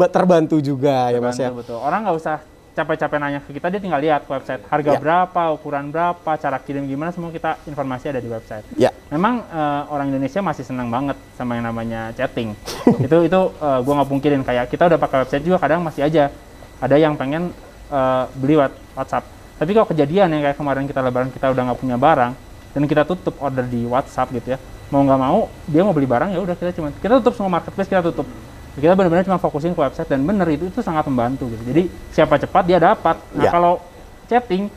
terbantu 0.09 0.57
juga 0.59 1.13
ya 1.13 1.21
mas 1.21 1.37
ya 1.37 1.53
betul. 1.53 1.77
Orang 1.77 2.09
nggak 2.09 2.17
usah 2.17 2.41
capek-capek 2.77 3.17
nanya 3.17 3.41
ke 3.41 3.57
kita, 3.57 3.73
dia 3.73 3.81
tinggal 3.81 3.97
lihat 3.97 4.29
website 4.29 4.61
Ya. 4.61 4.69
harga 4.69 4.93
berapa, 5.01 5.43
ukuran 5.57 5.89
berapa, 5.89 6.31
cara 6.37 6.61
kirim 6.61 6.85
gimana, 6.85 7.09
semua 7.09 7.33
kita 7.33 7.57
informasi 7.65 8.13
ada 8.13 8.21
di 8.21 8.29
website. 8.29 8.69
ya 8.77 8.93
Memang 9.09 9.41
eh, 9.49 9.83
orang 9.89 10.13
Indonesia 10.13 10.45
masih 10.45 10.69
senang 10.69 10.93
banget 10.93 11.17
sama 11.41 11.57
yang 11.57 11.73
namanya 11.73 12.13
chatting. 12.13 12.53
itu 13.05 13.17
itu 13.25 13.41
eh, 13.57 13.79
gua 13.81 13.93
nggak 13.97 14.09
pungkirin 14.13 14.43
kayak 14.45 14.69
kita 14.69 14.93
udah 14.93 14.99
pakai 15.01 15.25
website 15.25 15.45
juga 15.49 15.57
kadang 15.57 15.81
masih 15.81 16.05
aja 16.05 16.29
ada 16.77 16.97
yang 17.01 17.17
pengen 17.17 17.49
eh, 17.89 18.25
beli 18.37 18.61
WhatsApp. 18.61 19.25
Tapi 19.57 19.73
kalau 19.73 19.89
kejadian 19.89 20.29
yang 20.37 20.43
kayak 20.45 20.57
kemarin 20.61 20.85
kita 20.85 21.01
lebaran 21.01 21.33
kita 21.33 21.49
udah 21.49 21.63
nggak 21.73 21.81
punya 21.81 21.97
barang 21.97 22.33
dan 22.77 22.83
kita 22.85 23.09
tutup 23.09 23.41
order 23.41 23.65
di 23.65 23.89
WhatsApp 23.89 24.29
gitu 24.37 24.53
ya, 24.53 24.59
mau 24.93 25.01
nggak 25.01 25.17
mau 25.17 25.49
dia 25.65 25.81
mau 25.81 25.97
beli 25.97 26.05
barang 26.05 26.37
ya 26.37 26.45
udah 26.45 26.53
kita 26.53 26.77
cuma 26.77 26.93
kita 26.93 27.25
tutup 27.25 27.41
semua 27.41 27.57
marketplace 27.57 27.89
kita 27.89 28.05
tutup. 28.05 28.29
Kita 28.77 28.93
benar-benar 28.93 29.25
cuma 29.25 29.41
fokusin 29.41 29.73
ke 29.73 29.81
website 29.81 30.05
dan 30.07 30.21
bener 30.21 30.45
itu 30.53 30.69
itu 30.69 30.81
sangat 30.85 31.09
membantu 31.09 31.49
gitu. 31.49 31.63
Jadi 31.65 31.83
siapa 32.13 32.37
cepat 32.37 32.63
dia 32.69 32.77
dapat. 32.77 33.17
Nah 33.33 33.45
Ya. 33.45 33.51
kalau 33.51 33.81
chatting 34.29 34.69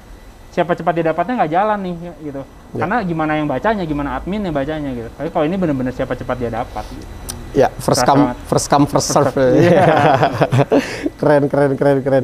siapa 0.49 0.71
cepat 0.73 0.91
dia 0.95 1.05
dapatnya 1.11 1.33
nggak 1.43 1.51
jalan 1.51 1.79
nih 1.83 1.95
ya, 1.99 2.13
gitu. 2.23 2.41
Ya. 2.73 2.79
Karena 2.79 2.97
gimana 3.03 3.31
yang 3.35 3.47
bacanya, 3.47 3.83
gimana 3.83 4.09
admin 4.15 4.39
yang 4.39 4.55
bacanya 4.55 4.89
gitu. 4.95 5.09
Tapi 5.13 5.27
kalau 5.29 5.45
ini 5.45 5.55
benar-benar 5.59 5.91
siapa 5.91 6.15
cepat 6.15 6.35
dia 6.39 6.47
dapat. 6.47 6.85
Gitu. 6.87 7.05
Ya, 7.49 7.67
first 7.81 8.01
Kerasa 8.01 8.07
come, 8.07 8.21
banget. 8.23 8.37
first 8.45 8.67
come, 8.69 8.85
first 8.85 9.07
serve. 9.09 9.35
Iya. 9.57 9.83
keren, 11.19 11.43
keren, 11.49 11.71
keren, 11.75 11.97
keren. 11.99 12.23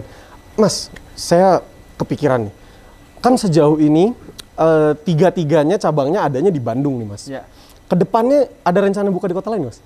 Mas, 0.55 0.87
saya 1.11 1.59
kepikiran 1.97 2.47
nih. 2.47 2.53
Kan 3.19 3.35
sejauh 3.35 3.81
ini 3.81 4.13
eh, 4.55 4.91
tiga-tiganya 5.01 5.75
cabangnya 5.75 6.23
adanya 6.23 6.53
di 6.53 6.61
Bandung 6.61 7.01
nih, 7.01 7.07
Mas. 7.09 7.23
Ya. 7.25 7.41
Ke 7.85 7.97
depannya 7.97 8.47
ada 8.61 8.79
rencana 8.79 9.09
buka 9.09 9.25
di 9.27 9.35
kota 9.35 9.49
lain, 9.49 9.67
Mas? 9.67 9.81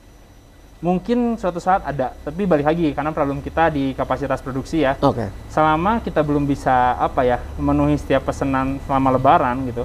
Mungkin 0.80 1.36
suatu 1.36 1.60
saat 1.60 1.84
ada, 1.84 2.16
tapi 2.24 2.48
balik 2.48 2.64
lagi 2.64 2.96
karena 2.96 3.12
problem 3.12 3.44
kita 3.44 3.68
di 3.68 3.92
kapasitas 3.92 4.40
produksi 4.40 4.80
ya. 4.80 4.96
Oke. 5.04 5.28
Selama 5.52 6.00
kita 6.00 6.24
belum 6.24 6.48
bisa 6.48 6.96
apa 6.96 7.28
ya 7.28 7.36
memenuhi 7.60 8.00
setiap 8.00 8.32
pesanan 8.32 8.80
selama 8.88 9.20
Lebaran 9.20 9.60
gitu, 9.68 9.84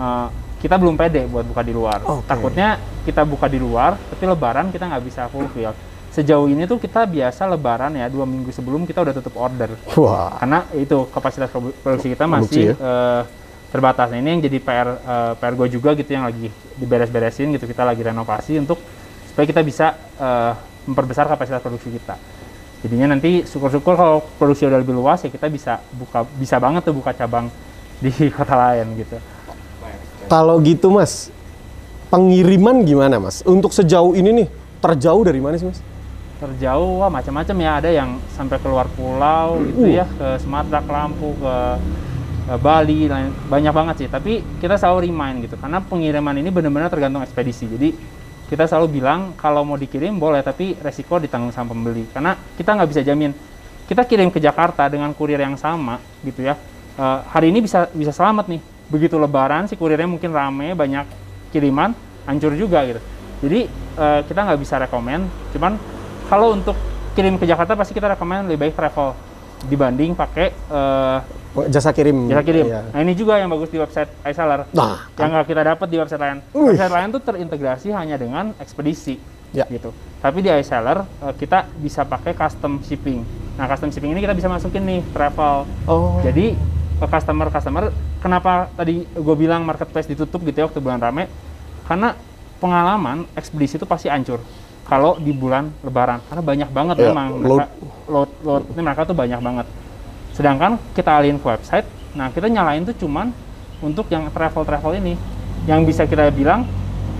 eh, 0.00 0.26
kita 0.64 0.80
belum 0.80 0.96
pede 0.96 1.28
buat 1.28 1.44
buka 1.44 1.60
di 1.60 1.76
luar. 1.76 2.00
Oke. 2.00 2.24
Takutnya 2.24 2.80
kita 3.04 3.20
buka 3.28 3.52
di 3.52 3.60
luar, 3.60 4.00
tapi 4.00 4.24
Lebaran 4.24 4.72
kita 4.72 4.88
nggak 4.88 5.04
bisa 5.04 5.28
fulfill. 5.28 5.76
Sejauh 6.08 6.48
ini 6.48 6.64
tuh 6.64 6.80
kita 6.80 7.04
biasa 7.04 7.44
Lebaran 7.44 7.92
ya 7.94 8.08
dua 8.08 8.24
minggu 8.24 8.48
sebelum 8.48 8.88
kita 8.88 9.04
udah 9.04 9.12
tutup 9.12 9.36
order. 9.36 9.76
Wah, 9.92 10.40
karena 10.40 10.64
itu 10.72 11.04
kapasitas 11.12 11.52
produ- 11.52 11.76
produksi 11.76 12.16
kita 12.16 12.24
Produksi 12.24 12.48
masih 12.48 12.64
ya. 12.64 12.74
eh, 12.80 13.22
terbatas. 13.68 14.08
Nah, 14.08 14.16
ini 14.16 14.28
yang 14.34 14.40
jadi 14.40 14.56
PR 14.56 14.88
eh, 14.88 15.32
PR 15.36 15.52
gue 15.52 15.68
juga 15.68 15.92
gitu 15.92 16.10
yang 16.10 16.24
lagi 16.24 16.48
diberes-beresin 16.80 17.52
gitu 17.52 17.68
kita 17.68 17.84
lagi 17.84 18.00
renovasi 18.00 18.56
untuk 18.56 18.80
supaya 19.30 19.46
kita 19.46 19.62
bisa 19.62 19.94
eh, 20.18 20.52
memperbesar 20.90 21.30
kapasitas 21.30 21.62
produksi 21.62 21.94
kita. 21.94 22.18
Jadinya 22.82 23.14
nanti 23.14 23.44
syukur-syukur 23.44 23.94
kalau 23.94 24.24
produksi 24.40 24.64
udah 24.66 24.80
lebih 24.80 24.96
luas 24.96 25.20
ya 25.20 25.30
kita 25.30 25.46
bisa 25.52 25.78
buka 25.94 26.24
bisa 26.40 26.56
banget 26.56 26.82
tuh 26.82 26.96
buka 26.96 27.12
cabang 27.12 27.46
di 28.00 28.10
kota 28.36 28.56
lain 28.56 28.96
gitu. 28.98 29.16
kalau 30.30 30.62
gitu, 30.62 30.94
Mas, 30.94 31.26
pengiriman 32.06 32.86
gimana, 32.86 33.18
Mas? 33.18 33.42
Untuk 33.42 33.74
sejauh 33.74 34.14
ini 34.14 34.30
nih, 34.30 34.48
terjauh 34.78 35.22
dari 35.26 35.42
mana 35.42 35.58
sih, 35.58 35.66
Mas? 35.66 35.82
Terjauh 36.38 37.02
wah 37.02 37.10
macam-macam 37.10 37.56
ya 37.58 37.70
ada 37.82 37.90
yang 37.90 38.16
sampai 38.38 38.56
keluar 38.62 38.86
pulau 38.94 39.58
gitu 39.66 39.90
Uh. 39.90 39.98
ya 40.00 40.06
ke 40.06 40.38
Sumatera, 40.38 40.80
ke 40.80 40.90
Lampung, 40.94 41.34
ke 41.34 41.56
ke 42.46 42.54
Bali, 42.62 43.10
banyak 43.50 43.74
banget 43.74 43.94
sih. 44.00 44.08
Tapi 44.08 44.40
kita 44.62 44.78
selalu 44.78 45.10
remind 45.10 45.50
gitu, 45.50 45.58
karena 45.60 45.82
pengiriman 45.82 46.34
ini 46.38 46.48
benar-benar 46.48 46.88
tergantung 46.88 47.20
ekspedisi. 47.20 47.66
Jadi 47.66 47.92
kita 48.50 48.66
selalu 48.66 48.98
bilang 48.98 49.38
kalau 49.38 49.62
mau 49.62 49.78
dikirim 49.78 50.10
boleh, 50.18 50.42
tapi 50.42 50.74
resiko 50.82 51.22
ditanggung 51.22 51.54
sama 51.54 51.70
pembeli. 51.70 52.10
Karena 52.10 52.34
kita 52.34 52.74
nggak 52.74 52.90
bisa 52.90 53.02
jamin. 53.06 53.30
Kita 53.86 54.02
kirim 54.02 54.34
ke 54.34 54.42
Jakarta 54.42 54.90
dengan 54.90 55.14
kurir 55.14 55.38
yang 55.38 55.54
sama 55.54 56.02
gitu 56.26 56.42
ya. 56.42 56.58
eh, 56.98 57.18
hari 57.30 57.54
ini 57.54 57.62
bisa 57.62 57.86
bisa 57.94 58.10
selamat 58.10 58.50
nih. 58.50 58.60
Begitu 58.90 59.14
Lebaran 59.14 59.70
si 59.70 59.78
kurirnya 59.78 60.10
mungkin 60.10 60.34
rame, 60.34 60.74
banyak 60.74 61.06
kiriman, 61.54 61.94
hancur 62.26 62.58
juga 62.58 62.82
gitu. 62.90 62.98
Jadi 63.46 63.70
eh, 63.70 64.20
kita 64.26 64.40
nggak 64.42 64.58
bisa 64.58 64.82
rekomend. 64.82 65.30
Cuman 65.54 65.78
kalau 66.26 66.58
untuk 66.58 66.74
kirim 67.14 67.38
ke 67.38 67.46
Jakarta 67.46 67.78
pasti 67.78 67.94
kita 67.94 68.10
rekomend 68.18 68.50
lebih 68.50 68.66
baik 68.66 68.74
travel 68.74 69.14
dibanding 69.70 70.18
pakai 70.18 70.50
eh, 70.50 71.18
Jasa 71.66 71.90
kirim. 71.90 72.30
jasa 72.30 72.42
kirim. 72.42 72.64
Iya. 72.64 72.80
Nah 72.88 73.00
ini 73.00 73.12
juga 73.12 73.34
yang 73.34 73.50
bagus 73.50 73.68
di 73.68 73.76
website 73.76 74.06
iSeller. 74.22 74.70
Nah, 74.70 75.10
yang 75.14 75.30
nggak 75.30 75.46
kita 75.46 75.62
dapat 75.66 75.86
di 75.86 75.96
website 75.98 76.20
lain. 76.20 76.38
Website 76.52 76.92
lain 76.92 77.08
tuh 77.10 77.20
terintegrasi 77.20 77.88
hanya 77.90 78.14
dengan 78.14 78.54
ekspedisi, 78.56 79.18
Ya. 79.50 79.66
gitu. 79.66 79.90
Tapi 80.18 80.38
di 80.40 80.48
iSeller 80.48 81.02
eh, 81.02 81.34
kita 81.34 81.66
bisa 81.74 82.06
pakai 82.06 82.32
custom 82.32 82.78
shipping. 82.80 83.26
Nah 83.58 83.66
custom 83.66 83.90
shipping 83.90 84.14
ini 84.14 84.20
kita 84.20 84.32
bisa 84.32 84.46
masukin 84.46 84.86
nih 84.86 85.00
travel. 85.10 85.66
Oh. 85.84 86.22
Jadi 86.22 86.54
ke 86.96 87.06
customer-customer, 87.08 87.90
kenapa 88.18 88.70
tadi 88.70 89.02
gue 89.02 89.34
bilang 89.34 89.64
marketplace 89.64 90.06
ditutup 90.06 90.44
gitu 90.44 90.54
ya 90.54 90.64
waktu 90.64 90.78
bulan 90.78 91.00
rame? 91.00 91.26
Karena 91.82 92.14
pengalaman 92.60 93.26
ekspedisi 93.32 93.74
itu 93.74 93.88
pasti 93.88 94.06
hancur 94.06 94.38
kalau 94.84 95.16
di 95.16 95.32
bulan 95.32 95.72
Lebaran 95.80 96.20
karena 96.28 96.42
banyak 96.44 96.68
banget 96.68 96.94
Iya, 96.98 97.06
memang 97.08 97.26
load. 97.32 97.40
mereka 97.40 97.66
load 98.06 98.30
load 98.42 98.62
ini 98.68 98.80
mereka 98.84 99.02
tuh 99.02 99.16
banyak 99.16 99.40
banget. 99.40 99.66
Sedangkan 100.40 100.80
kita 100.96 101.20
alihin 101.20 101.36
ke 101.36 101.44
website, 101.44 101.84
nah 102.16 102.32
kita 102.32 102.48
nyalain 102.48 102.80
tuh 102.80 102.96
cuman 102.96 103.28
untuk 103.84 104.08
yang 104.08 104.24
travel 104.32 104.64
travel 104.64 104.96
ini. 104.96 105.12
Yang 105.68 105.80
bisa 105.92 106.02
kita 106.08 106.32
bilang 106.32 106.64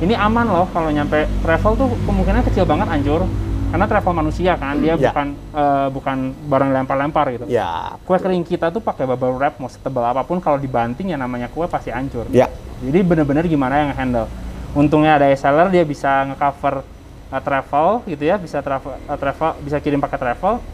ini 0.00 0.16
aman 0.16 0.48
loh 0.48 0.64
kalau 0.72 0.88
nyampe 0.88 1.28
travel 1.44 1.76
tuh 1.76 1.88
kemungkinan 2.08 2.40
kecil 2.48 2.64
banget 2.64 2.88
hancur 2.88 3.28
karena 3.70 3.84
travel 3.84 4.12
manusia 4.16 4.56
kan 4.56 4.80
dia 4.80 4.96
Ya. 4.96 5.12
bukan 5.12 5.26
eh, 5.36 5.88
bukan 5.92 6.16
barang 6.48 6.70
lempar-lempar 6.72 7.28
gitu. 7.36 7.44
Ya, 7.52 8.00
kue 8.08 8.16
kering 8.16 8.40
kita 8.40 8.72
tuh 8.72 8.80
pakai 8.80 9.04
bubble 9.04 9.36
wrap 9.36 9.60
mau 9.60 9.68
setebal 9.68 10.00
apa 10.00 10.24
pun 10.24 10.40
kalau 10.40 10.56
dibanting 10.56 11.12
ya 11.12 11.20
namanya 11.20 11.52
kue 11.52 11.68
pasti 11.68 11.92
hancur. 11.92 12.24
Ya, 12.32 12.48
jadi 12.80 13.04
bener-bener 13.04 13.44
gimana 13.44 13.84
yang 13.84 13.92
handle. 13.92 14.32
Untungnya 14.72 15.20
ada 15.20 15.28
seller 15.36 15.68
dia 15.68 15.84
bisa 15.84 16.24
ngecover 16.32 16.80
uh, 17.28 17.42
travel 17.44 18.00
gitu 18.08 18.24
ya 18.24 18.40
bisa 18.40 18.64
travel 18.64 18.96
uh, 18.96 19.18
travel 19.20 19.60
bisa 19.60 19.76
kirim 19.76 20.00
pakai 20.00 20.16
travel. 20.16 20.64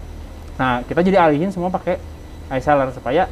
Nah 0.54 0.86
kita 0.86 1.02
jadi 1.02 1.18
alihin 1.18 1.50
semua 1.50 1.74
pakai 1.74 1.98
seller 2.52 2.90
supaya 2.90 3.26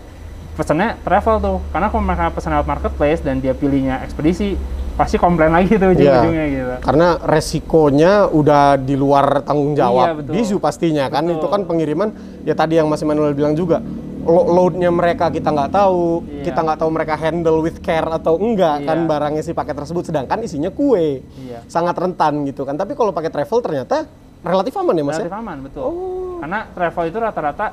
pesannya 0.53 0.94
travel 1.00 1.37
tuh 1.38 1.59
karena 1.68 1.87
kalau 1.88 2.03
mereka 2.03 2.31
pesan 2.31 2.55
lewat 2.55 2.66
marketplace 2.68 3.20
dan 3.20 3.38
dia 3.38 3.53
pilihnya 3.53 4.00
ekspedisi 4.00 4.55
pasti 4.94 5.18
komplain 5.18 5.50
lagi 5.50 5.74
tuh 5.74 5.90
ujung-ujungnya 5.90 6.44
gitu 6.48 6.74
karena 6.81 7.18
resikonya 7.18 8.12
udah 8.29 8.79
di 8.79 8.94
luar 8.94 9.42
tanggung 9.42 9.74
jawab 9.74 10.07
Iya, 10.07 10.14
betul. 10.14 10.33
bisu 10.33 10.57
pastinya 10.59 11.05
kan 11.09 11.27
Betul. 11.27 11.37
itu 11.37 11.46
kan 11.48 11.61
pengiriman 11.64 12.09
ya 12.42 12.55
tadi 12.55 12.79
yang 12.79 12.87
Mas 12.87 13.03
Manuel 13.03 13.35
bilang 13.35 13.53
juga 13.53 13.83
lo- 14.22 14.46
loadnya 14.46 14.88
mereka 14.88 15.29
kita 15.29 15.50
nggak 15.50 15.68
tahu 15.68 16.22
Iya. 16.22 16.42
kita 16.46 16.61
nggak 16.62 16.79
tahu 16.79 16.90
mereka 16.92 17.14
handle 17.14 17.59
with 17.59 17.83
care 17.83 18.07
atau 18.07 18.38
enggak 18.38 18.81
Iya. 18.81 18.87
kan 18.87 18.98
barangnya 19.05 19.42
si 19.42 19.50
paket 19.50 19.74
tersebut 19.74 20.07
sedangkan 20.07 20.38
isinya 20.40 20.70
kue 20.70 21.27
Iya. 21.37 21.66
sangat 21.66 21.98
rentan 21.98 22.46
gitu 22.46 22.62
kan 22.62 22.74
tapi 22.74 22.94
kalau 22.94 23.11
pakai 23.11 23.29
travel 23.29 23.59
ternyata 23.59 24.07
relatif 24.45 24.73
aman 24.77 24.95
ya 24.95 25.03
mas 25.03 25.17
relatif 25.17 25.33
ya 25.33 25.41
aman 25.41 25.57
betul. 25.65 25.83
Oh. 25.83 26.37
karena 26.37 26.69
travel 26.69 27.05
itu 27.09 27.19
rata-rata 27.19 27.67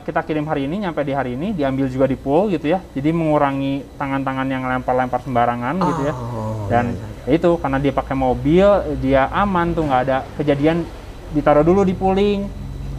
kita 0.00 0.20
kirim 0.24 0.48
hari 0.48 0.64
ini 0.64 0.80
nyampe 0.80 1.04
di 1.04 1.12
hari 1.12 1.36
ini 1.36 1.52
diambil 1.52 1.84
juga 1.86 2.08
di 2.08 2.16
pool 2.16 2.48
gitu 2.48 2.66
ya. 2.66 2.80
Jadi 2.90 3.12
mengurangi 3.12 3.84
tangan-tangan 3.94 4.46
yang 4.48 4.64
lempar-lempar 4.64 5.20
sembarangan 5.20 5.74
gitu 5.76 6.02
ya. 6.02 6.14
Oh, 6.16 6.64
dan 6.66 6.96
ya 7.22 7.30
itu 7.30 7.50
karena 7.60 7.76
dia 7.76 7.92
pakai 7.92 8.16
mobil 8.16 8.64
dia 8.98 9.28
aman 9.28 9.70
tuh 9.70 9.84
nggak 9.84 10.00
ada 10.02 10.16
kejadian 10.34 10.88
ditaruh 11.30 11.60
dulu 11.60 11.84
di 11.84 11.92
pooling. 11.92 12.48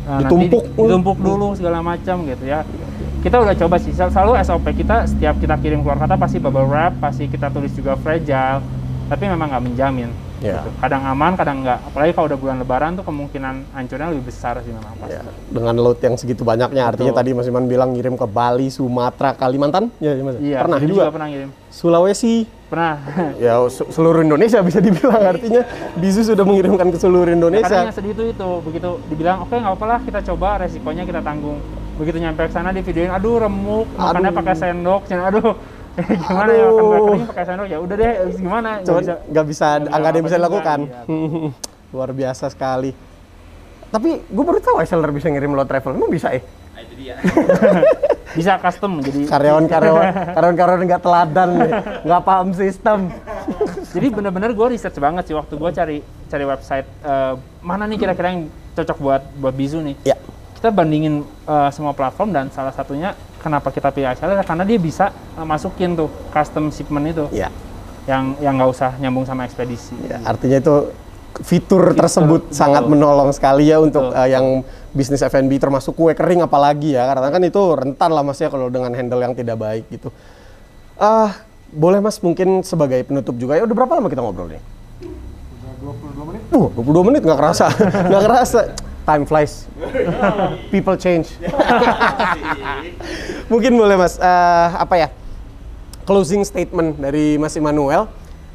Nanti 0.05 0.29
Ditumpuk. 0.29 0.63
di- 0.63 0.77
ditumpuk 0.77 1.17
dulu 1.17 1.57
segala 1.57 1.81
macam 1.81 2.21
gitu 2.23 2.45
ya. 2.45 2.61
Kita 3.19 3.41
udah 3.41 3.57
coba 3.57 3.81
sih 3.81 3.89
sel- 3.89 4.13
selalu 4.13 4.37
SOP 4.37 4.69
kita 4.77 5.09
setiap 5.09 5.41
kita 5.41 5.57
kirim 5.57 5.81
keluar 5.81 5.97
kata 5.97 6.13
pasti 6.13 6.37
bubble 6.37 6.69
wrap 6.69 6.93
pasti 7.01 7.25
kita 7.25 7.49
tulis 7.49 7.73
juga 7.73 7.97
fragile 7.97 8.61
tapi 9.05 9.25
memang 9.25 9.49
nggak 9.49 9.63
menjamin 9.63 10.09
Ya. 10.45 10.61
gitu. 10.61 10.69
kadang 10.77 11.01
aman 11.03 11.33
kadang 11.33 11.57
nggak. 11.59 11.79
Apalagi 11.83 12.11
kalau 12.13 12.27
udah 12.27 12.37
bulan 12.37 12.55
lebaran 12.57 12.91
tuh 12.93 13.03
kemungkinan 13.03 13.53
hancurnya 13.71 14.07
lebih 14.07 14.25
besar 14.25 14.61
sih 14.61 14.69
memang 14.69 14.93
pasti. 14.95 15.11
Ya, 15.11 15.21
dengan 15.47 15.75
load 15.75 15.97
yang 15.97 16.15
segitu 16.15 16.41
banyaknya 16.41 16.83
artinya 16.85 17.09
Betul. 17.09 17.21
tadi 17.23 17.29
Mas 17.33 17.47
Iman 17.47 17.65
bilang 17.65 17.89
ngirim 17.91 18.13
ke 18.13 18.23
Bali, 18.23 18.69
Sumatera, 18.69 19.33
Kalimantan? 19.33 19.89
Ya 19.97 20.13
Mas. 20.17 20.37
Iya 20.37 20.61
pernah 20.61 20.77
ini 20.77 20.87
juga. 20.87 21.09
pernah 21.09 21.27
ngirim. 21.27 21.49
Sulawesi? 21.67 22.45
Pernah. 22.65 22.95
Ya 23.37 23.57
se- 23.67 23.89
seluruh 23.89 24.21
Indonesia 24.21 24.59
bisa 24.59 24.79
dibilang 24.79 25.21
artinya 25.23 25.61
Bisu 25.95 26.21
sudah 26.23 26.41
mengirimkan 26.41 26.87
ke 26.87 26.97
seluruh 26.97 27.25
kadang 27.25 27.37
Indonesia. 27.37 27.77
yang 27.83 27.91
sedih 27.91 28.11
itu 28.11 28.23
itu 28.31 28.49
begitu 28.61 28.89
dibilang 29.05 29.37
oke 29.41 29.51
nggak 29.51 29.71
apa-apa 29.71 29.85
lah 29.87 29.99
kita 30.01 30.19
coba 30.25 30.59
resikonya 30.59 31.03
kita 31.03 31.19
tanggung. 31.19 31.57
Begitu 31.95 32.19
nyampe 32.19 32.43
ke 32.43 32.51
sana 32.51 32.69
di 32.69 32.81
videoin 32.81 33.07
aduh 33.07 33.39
remuk 33.39 33.87
makannya 33.95 34.29
Aduh. 34.29 34.39
pakai 34.41 34.53
sendok 34.53 35.01
aduh 35.07 35.55
gimana 36.27 36.51
ya 36.51 36.67
makan 36.67 36.99
kering 37.07 37.25
pakai 37.31 37.43
sendok? 37.47 37.67
Ya 37.71 37.77
udah 37.79 37.95
deh 37.95 38.11
gimana? 38.35 38.69
Bisa. 38.83 38.91
nggak 38.91 39.01
bisa 39.01 39.15
nggak 39.31 39.45
bisa 39.47 39.67
nggak 39.79 40.09
ada 40.11 40.17
yang 40.17 40.27
bisa 40.27 40.37
dilakukan. 40.37 40.79
juga, 41.07 41.49
luar 41.95 42.09
biasa 42.11 42.45
sekali. 42.51 42.91
Tapi 43.89 44.09
gue 44.27 44.43
baru 44.43 44.59
tahu 44.59 44.83
seller 44.83 45.11
bisa 45.15 45.31
ngirim 45.31 45.55
load 45.55 45.69
travel. 45.71 45.95
Emang 45.95 46.11
bisa 46.11 46.35
eh? 46.35 46.43
Nah, 46.43 46.81
itu 46.83 46.93
dia. 46.99 47.15
bisa 48.35 48.59
custom 48.59 48.99
jadi 48.99 49.31
karyawan-karyawan 49.31 50.35
karyawan-karyawan 50.35 50.81
nggak 50.91 51.01
teladan 51.07 51.49
nggak 52.03 52.21
paham 52.27 52.49
sistem. 52.51 52.99
Jadi 53.95 54.07
bener-bener 54.11 54.51
gue 54.51 54.67
research 54.75 54.99
banget 54.99 55.31
sih 55.31 55.35
waktu 55.37 55.55
gue 55.55 55.71
cari 55.71 55.97
cari 56.03 56.43
website 56.43 56.87
eh, 57.07 57.33
mana 57.63 57.87
nih 57.87 57.95
kira-kira 57.95 58.35
yang 58.35 58.51
cocok 58.75 58.97
buat 58.99 59.23
buat 59.39 59.55
bisu 59.55 59.79
nih. 59.87 59.95
Ya. 60.03 60.19
Kita 60.59 60.67
bandingin 60.67 61.23
eh, 61.23 61.69
semua 61.71 61.95
platform 61.95 62.35
dan 62.35 62.51
salah 62.51 62.75
satunya 62.75 63.15
kenapa 63.45 63.69
kita 63.69 63.93
pilih 63.93 64.09
iSeller 64.09 64.41
karena 64.41 64.65
dia 64.65 64.81
bisa 64.81 65.13
eh, 65.13 65.45
masukin 65.45 65.93
tuh 65.93 66.09
custom 66.33 66.73
shipment 66.73 67.05
itu 67.05 67.29
ya 67.29 67.53
yang 68.09 68.37
yang 68.41 68.57
nggak 68.57 68.69
usah 68.69 68.91
nyambung 69.01 69.25
sama 69.25 69.45
ekspedisi. 69.45 69.97
Ya, 70.05 70.21
artinya 70.25 70.61
itu 70.61 70.75
fitur, 71.41 71.91
tersebut 71.97 72.47
betul. 72.47 72.55
sangat 72.55 72.85
menolong 72.87 73.33
sekali 73.33 73.69
ya 73.69 73.81
untuk 73.81 74.13
eh, 74.13 74.29
yang 74.33 74.65
bisnis 74.95 75.21
F&B 75.25 75.57
termasuk 75.59 75.97
kue 75.97 76.13
kering 76.15 76.45
apalagi 76.45 76.95
ya 76.95 77.11
karena 77.11 77.27
kan 77.33 77.41
itu 77.43 77.61
rentan 77.75 78.09
lah 78.13 78.23
mas 78.23 78.39
ya 78.39 78.47
kalau 78.47 78.71
dengan 78.71 78.93
handle 78.93 79.21
yang 79.21 79.33
tidak 79.33 79.57
baik 79.59 79.85
gitu. 79.91 80.09
Ah 80.95 81.43
boleh 81.75 81.99
mas 81.99 82.21
mungkin 82.23 82.63
sebagai 82.63 83.03
penutup 83.03 83.35
juga 83.35 83.59
ya 83.59 83.67
udah 83.67 83.75
berapa 83.75 83.93
lama 83.99 84.07
kita 84.07 84.21
ngobrol 84.23 84.47
nih? 84.47 84.61
Udah 85.59 85.73
22 86.13 86.29
menit. 86.29 86.41
Uh, 86.55 86.69
22 86.71 87.07
menit 87.11 87.21
nggak 87.25 87.39
kerasa, 87.41 87.67
nggak 88.09 88.23
kerasa. 88.23 88.61
Time 89.05 89.29
flies. 89.29 89.69
People 90.73 90.97
change. 90.97 91.37
mungkin 93.51 93.77
boleh 93.77 93.93
mas 93.93 94.17
eh, 94.17 94.69
apa 94.73 94.95
ya? 94.97 95.09
closing 96.05 96.45
statement 96.45 97.01
dari 97.01 97.35
Mas 97.41 97.57
Immanuel 97.57 98.05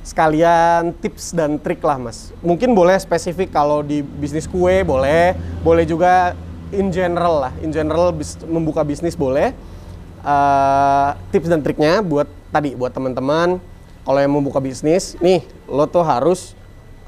sekalian 0.07 0.95
tips 0.97 1.35
dan 1.35 1.59
trik 1.59 1.83
lah 1.83 1.99
Mas. 1.99 2.31
Mungkin 2.41 2.73
boleh 2.73 2.97
spesifik 2.97 3.53
kalau 3.53 3.83
di 3.83 4.01
bisnis 4.01 4.47
kue 4.47 4.87
boleh, 4.87 5.35
boleh 5.61 5.85
juga 5.85 6.33
in 6.71 6.95
general 6.95 7.51
lah, 7.51 7.53
in 7.61 7.75
general 7.75 8.15
bis- 8.15 8.39
membuka 8.47 8.87
bisnis 8.87 9.19
boleh. 9.19 9.53
Eh, 10.23 11.11
tips 11.35 11.51
dan 11.51 11.61
triknya 11.61 12.01
buat 12.07 12.31
tadi 12.55 12.79
buat 12.79 12.95
teman-teman 12.95 13.59
kalau 14.07 14.19
yang 14.19 14.33
mau 14.33 14.41
buka 14.41 14.63
bisnis, 14.63 15.19
nih 15.21 15.45
lo 15.69 15.85
tuh 15.85 16.07
harus 16.07 16.57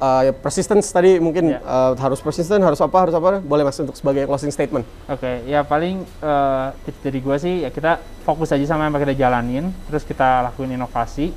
eh, 0.03 0.35
persistence 0.35 0.91
tadi 0.91 1.23
mungkin 1.23 1.55
Ya. 1.55 1.63
eh, 1.63 1.93
harus 2.03 2.19
persisten, 2.19 2.59
harus 2.59 2.83
apa, 2.83 3.07
harus 3.07 3.15
apa, 3.15 3.39
boleh 3.39 3.63
Mas 3.63 3.79
untuk 3.79 3.95
sebagai 3.95 4.27
closing 4.27 4.51
statement. 4.51 4.83
Oke, 5.07 5.47
ya 5.47 5.63
paling 5.63 6.03
eh, 6.03 6.67
tips 6.83 7.01
dari 7.07 7.19
gua 7.23 7.39
sih 7.39 7.63
ya 7.63 7.71
kita 7.71 8.03
fokus 8.27 8.51
aja 8.51 8.67
sama 8.67 8.91
yang 8.91 8.99
kita 8.99 9.15
jalanin, 9.15 9.71
terus 9.87 10.03
kita 10.03 10.43
lakuin 10.51 10.75
inovasi. 10.75 11.31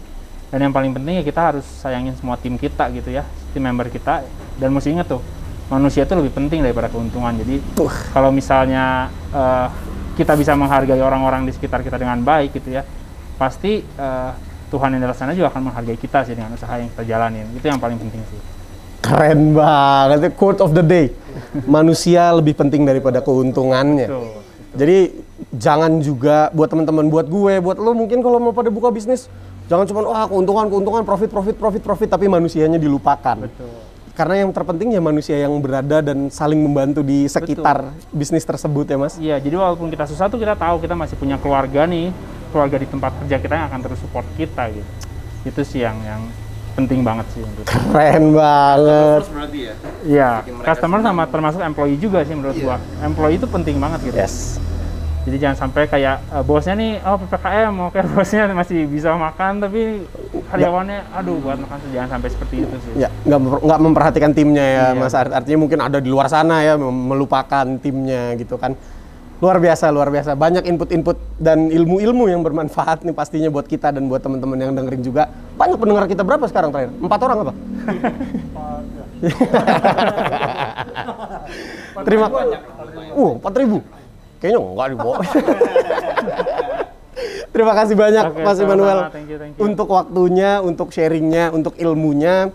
Dan 0.49 0.61
yang 0.69 0.73
paling 0.73 0.93
penting 0.93 1.19
ya 1.19 1.23
kita 1.25 1.41
harus 1.41 1.65
sayangin 1.65 2.15
semua 2.15 2.37
tim 2.39 2.55
kita 2.55 2.87
gitu 2.93 3.13
ya, 3.13 3.25
tim 3.51 3.61
member 3.61 3.89
kita. 3.89 4.23
Dan 4.55 4.71
mesti 4.71 4.93
inget 4.93 5.09
tuh, 5.09 5.19
manusia 5.67 6.05
itu 6.05 6.13
lebih 6.15 6.31
penting 6.31 6.61
daripada 6.63 6.87
keuntungan. 6.87 7.33
Jadi 7.35 7.59
kalau 8.13 8.29
misalnya 8.31 9.09
eh, 9.35 9.67
kita 10.15 10.31
bisa 10.39 10.55
menghargai 10.55 11.01
orang-orang 11.01 11.43
di 11.43 11.51
sekitar 11.51 11.83
kita 11.83 11.99
dengan 11.99 12.23
baik 12.23 12.55
gitu 12.55 12.71
ya, 12.71 12.87
pasti 13.35 13.83
eh, 13.83 14.31
Tuhan 14.75 14.91
yang 14.91 15.01
di 15.01 15.07
atas 15.07 15.19
sana 15.23 15.31
juga 15.31 15.47
akan 15.55 15.71
menghargai 15.71 15.95
kita 15.95 16.27
sih 16.27 16.35
dengan 16.35 16.51
usaha 16.51 16.75
yang 16.75 16.91
kita 16.91 17.03
jalanin. 17.07 17.47
Itu 17.55 17.65
yang 17.71 17.79
paling 17.79 17.95
penting 17.95 18.19
sih. 18.27 18.39
Keren 18.99 19.55
banget, 19.55 20.35
quote 20.35 20.59
of 20.59 20.75
the 20.75 20.83
day. 20.83 21.15
Manusia 21.79 22.35
lebih 22.35 22.59
penting 22.59 22.83
daripada 22.83 23.23
keuntungannya. 23.23 24.11
Tuh. 24.11 24.43
Jadi 24.75 25.15
jangan 25.55 26.03
juga 26.03 26.51
buat 26.51 26.67
teman-teman, 26.67 27.07
buat 27.07 27.31
gue, 27.31 27.63
buat 27.63 27.79
lo 27.79 27.95
mungkin 27.95 28.19
kalau 28.19 28.43
mau 28.43 28.51
pada 28.51 28.67
buka 28.67 28.91
bisnis, 28.91 29.31
jangan 29.71 29.87
cuma 29.87 30.03
wah 30.03 30.27
keuntungan, 30.27 30.67
keuntungan, 30.67 31.01
profit, 31.07 31.31
profit, 31.31 31.55
profit, 31.55 31.81
profit, 31.81 32.09
tapi 32.11 32.27
manusianya 32.27 32.75
dilupakan. 32.75 33.47
Betul. 33.47 33.71
Karena 34.15 34.47
yang 34.47 34.51
terpenting 34.55 34.95
ya 34.95 35.03
manusia 35.03 35.35
yang 35.35 35.55
berada 35.59 35.99
dan 35.99 36.31
saling 36.31 36.59
membantu 36.59 37.03
di 37.03 37.27
sekitar 37.27 37.91
bisnis 38.15 38.47
tersebut 38.47 38.87
ya 38.87 38.95
mas. 38.95 39.19
Iya, 39.19 39.35
jadi 39.43 39.55
walaupun 39.59 39.91
kita 39.91 40.07
susah 40.07 40.31
tuh 40.31 40.39
kita 40.39 40.55
tahu 40.55 40.79
kita 40.79 40.95
masih 40.95 41.19
punya 41.19 41.35
keluarga 41.35 41.83
nih, 41.83 42.15
keluarga 42.55 42.79
di 42.79 42.87
tempat 42.87 43.11
kerja 43.19 43.35
kita 43.35 43.51
yang 43.51 43.67
akan 43.67 43.79
terus 43.83 43.99
support 43.99 44.23
kita 44.33 44.71
gitu. 44.71 44.87
Itu 45.43 45.61
sih 45.61 45.83
yang 45.83 45.99
yang 46.01 46.23
penting 46.71 47.03
banget 47.03 47.27
sih 47.31 47.43
menurut 47.43 47.67
gua. 47.67 47.83
Keren 47.91 48.25
banget. 48.31 49.21
Berarti 49.27 49.59
ya. 49.59 49.73
Iya, 50.01 50.29
customer 50.63 50.99
sama 51.01 51.23
termasuk 51.27 51.59
employee 51.59 51.99
juga 51.99 52.23
sih 52.23 52.31
menurut 52.31 52.55
gua. 52.57 52.79
Employee 52.99 53.35
itu 53.35 53.47
penting 53.47 53.75
banget 53.75 53.99
gitu. 54.07 54.15
Yes. 54.15 54.63
Jadi 55.25 55.41
jangan 55.41 55.57
sampai 55.57 55.89
kayak 55.89 56.21
eh, 56.29 56.43
bosnya 56.45 56.77
nih, 56.77 57.01
oh 57.01 57.17
PPKM, 57.17 57.73
oke 57.81 57.97
bosnya 58.13 58.45
masih 58.53 58.85
bisa 58.85 59.09
makan 59.11 59.57
tapi 59.57 60.05
karyawannya, 60.47 61.01
aduh 61.11 61.41
buat 61.41 61.57
makan 61.57 61.81
tuh 61.81 61.89
jangan 61.91 62.09
sampai 62.13 62.29
seperti 62.29 62.55
itu 62.61 62.75
sih. 62.77 62.91
Ya, 63.01 63.09
nggak 63.25 63.39
memper- 63.41 63.63
nggak 63.65 63.79
memperhatikan 63.81 64.31
timnya 64.31 64.61
ya, 64.63 64.85
Iya. 64.93 65.01
Mas. 65.01 65.17
Art- 65.17 65.33
Artinya 65.33 65.59
mungkin 65.59 65.79
ada 65.81 65.97
di 65.97 66.07
luar 66.07 66.29
sana 66.29 66.61
ya, 66.61 66.77
melupakan 66.77 67.65
timnya 67.81 68.37
gitu 68.37 68.53
kan. 68.55 68.77
Luar 69.43 69.59
biasa, 69.59 69.91
luar 69.91 70.07
biasa. 70.07 70.31
Banyak 70.39 70.63
input-input 70.63 71.19
dan 71.35 71.67
ilmu-ilmu 71.67 72.31
yang 72.31 72.39
bermanfaat 72.39 73.03
nih 73.03 73.11
pastinya 73.11 73.51
buat 73.51 73.67
kita 73.67 73.91
dan 73.91 74.07
buat 74.07 74.23
teman-teman 74.23 74.55
yang 74.55 74.71
dengerin 74.71 75.03
juga. 75.03 75.27
Banyak 75.59 75.75
pendengar 75.75 76.07
kita 76.07 76.23
berapa 76.23 76.47
sekarang 76.47 76.71
terakhir? 76.71 76.95
Empat 77.03 77.19
orang 77.19 77.37
apa? 77.43 77.53
Terima 82.07 82.27
Uh, 83.15 83.39
empat 83.39 83.53
ribu. 83.55 83.79
Kayaknya 84.43 84.59
enggak 84.59 84.87
di 84.91 84.97
bawah. 84.99 85.19
Terima 87.55 87.71
kasih 87.71 87.95
banyak 87.95 88.23
Oke, 88.27 88.43
Mas. 88.43 88.59
Immanuel 88.59 88.99
Thank 89.07 89.31
you, 89.31 89.37
thank 89.39 89.55
you. 89.55 89.63
untuk 89.63 89.87
waktunya, 89.87 90.59
untuk 90.59 90.91
sharingnya, 90.91 91.55
untuk 91.55 91.79
ilmunya. 91.79 92.51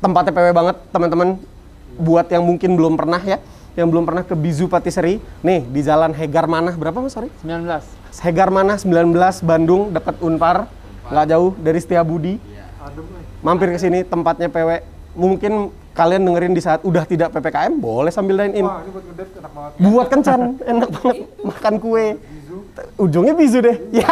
Tempatnya 0.00 0.32
PW 0.32 0.48
banget 0.56 0.76
teman-teman. 0.88 1.28
Buat 2.00 2.32
yang 2.32 2.48
mungkin 2.48 2.80
belum 2.80 2.96
pernah 2.96 3.20
ya, 3.20 3.38
yang 3.74 3.90
belum 3.90 4.06
pernah 4.06 4.22
ke 4.22 4.34
Bizu 4.38 4.70
Patisserie, 4.70 5.18
nih 5.42 5.66
di 5.66 5.80
Jalan 5.82 6.14
Hegar 6.14 6.46
Manah 6.46 6.78
berapa 6.78 6.94
mas 7.02 7.10
sorry? 7.10 7.30
19. 7.42 7.66
Hegar 8.22 8.48
Manah 8.54 8.78
19 8.78 9.10
Bandung 9.42 9.90
dekat 9.90 10.14
Unpar, 10.22 10.70
nggak 11.10 11.26
jauh 11.34 11.50
dari 11.58 11.78
Setiabudi. 11.82 12.38
Mampir 13.42 13.74
ke 13.74 13.78
sini 13.82 14.06
tempatnya 14.06 14.48
PW. 14.48 14.80
Mungkin 15.14 15.70
kalian 15.94 16.26
dengerin 16.26 16.54
di 16.54 16.62
saat 16.62 16.82
udah 16.82 17.06
tidak 17.06 17.30
PPKM, 17.34 17.78
boleh 17.78 18.10
sambil 18.10 18.34
dine 18.38 18.54
in. 18.58 18.66
Wah, 18.66 18.82
ini 18.82 18.90
buat 18.90 19.04
ngedate 19.10 19.38
enak 19.38 19.52
banget. 19.54 19.72
Buat 19.78 20.06
kencan, 20.10 20.40
enak 20.62 20.88
banget 20.90 21.16
makan 21.42 21.74
kue. 21.78 22.06
Ujungnya 22.98 23.34
bisu 23.34 23.58
deh. 23.62 23.76
Ya. 23.94 24.06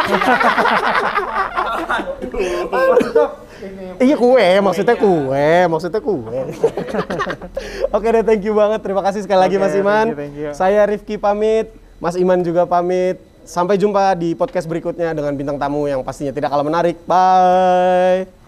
Iya 4.01 4.15
kue, 4.17 4.47
maksudnya 4.59 4.95
kue, 4.97 5.51
maksudnya 5.69 6.01
kue. 6.01 6.39
Oke 7.95 8.07
deh, 8.09 8.23
thank 8.25 8.43
you 8.43 8.53
banget. 8.57 8.79
Terima 8.83 9.01
kasih 9.01 9.21
sekali 9.23 9.39
lagi 9.39 9.55
Mas 9.61 9.75
Iman. 9.77 10.11
thank 10.11 10.17
you, 10.17 10.19
thank 10.19 10.35
you. 10.35 10.49
Saya 10.51 10.81
Rifki 10.87 11.15
pamit, 11.15 11.71
Mas 12.01 12.15
Iman 12.19 12.43
juga 12.43 12.67
pamit. 12.67 13.21
Sampai 13.43 13.75
jumpa 13.75 14.15
di 14.15 14.39
podcast 14.39 14.71
berikutnya 14.71 15.11
dengan 15.11 15.35
bintang 15.35 15.59
tamu 15.59 15.83
yang 15.83 15.99
pastinya 15.99 16.31
tidak 16.31 16.47
kalah 16.47 16.63
menarik. 16.63 16.95
Bye. 17.03 18.42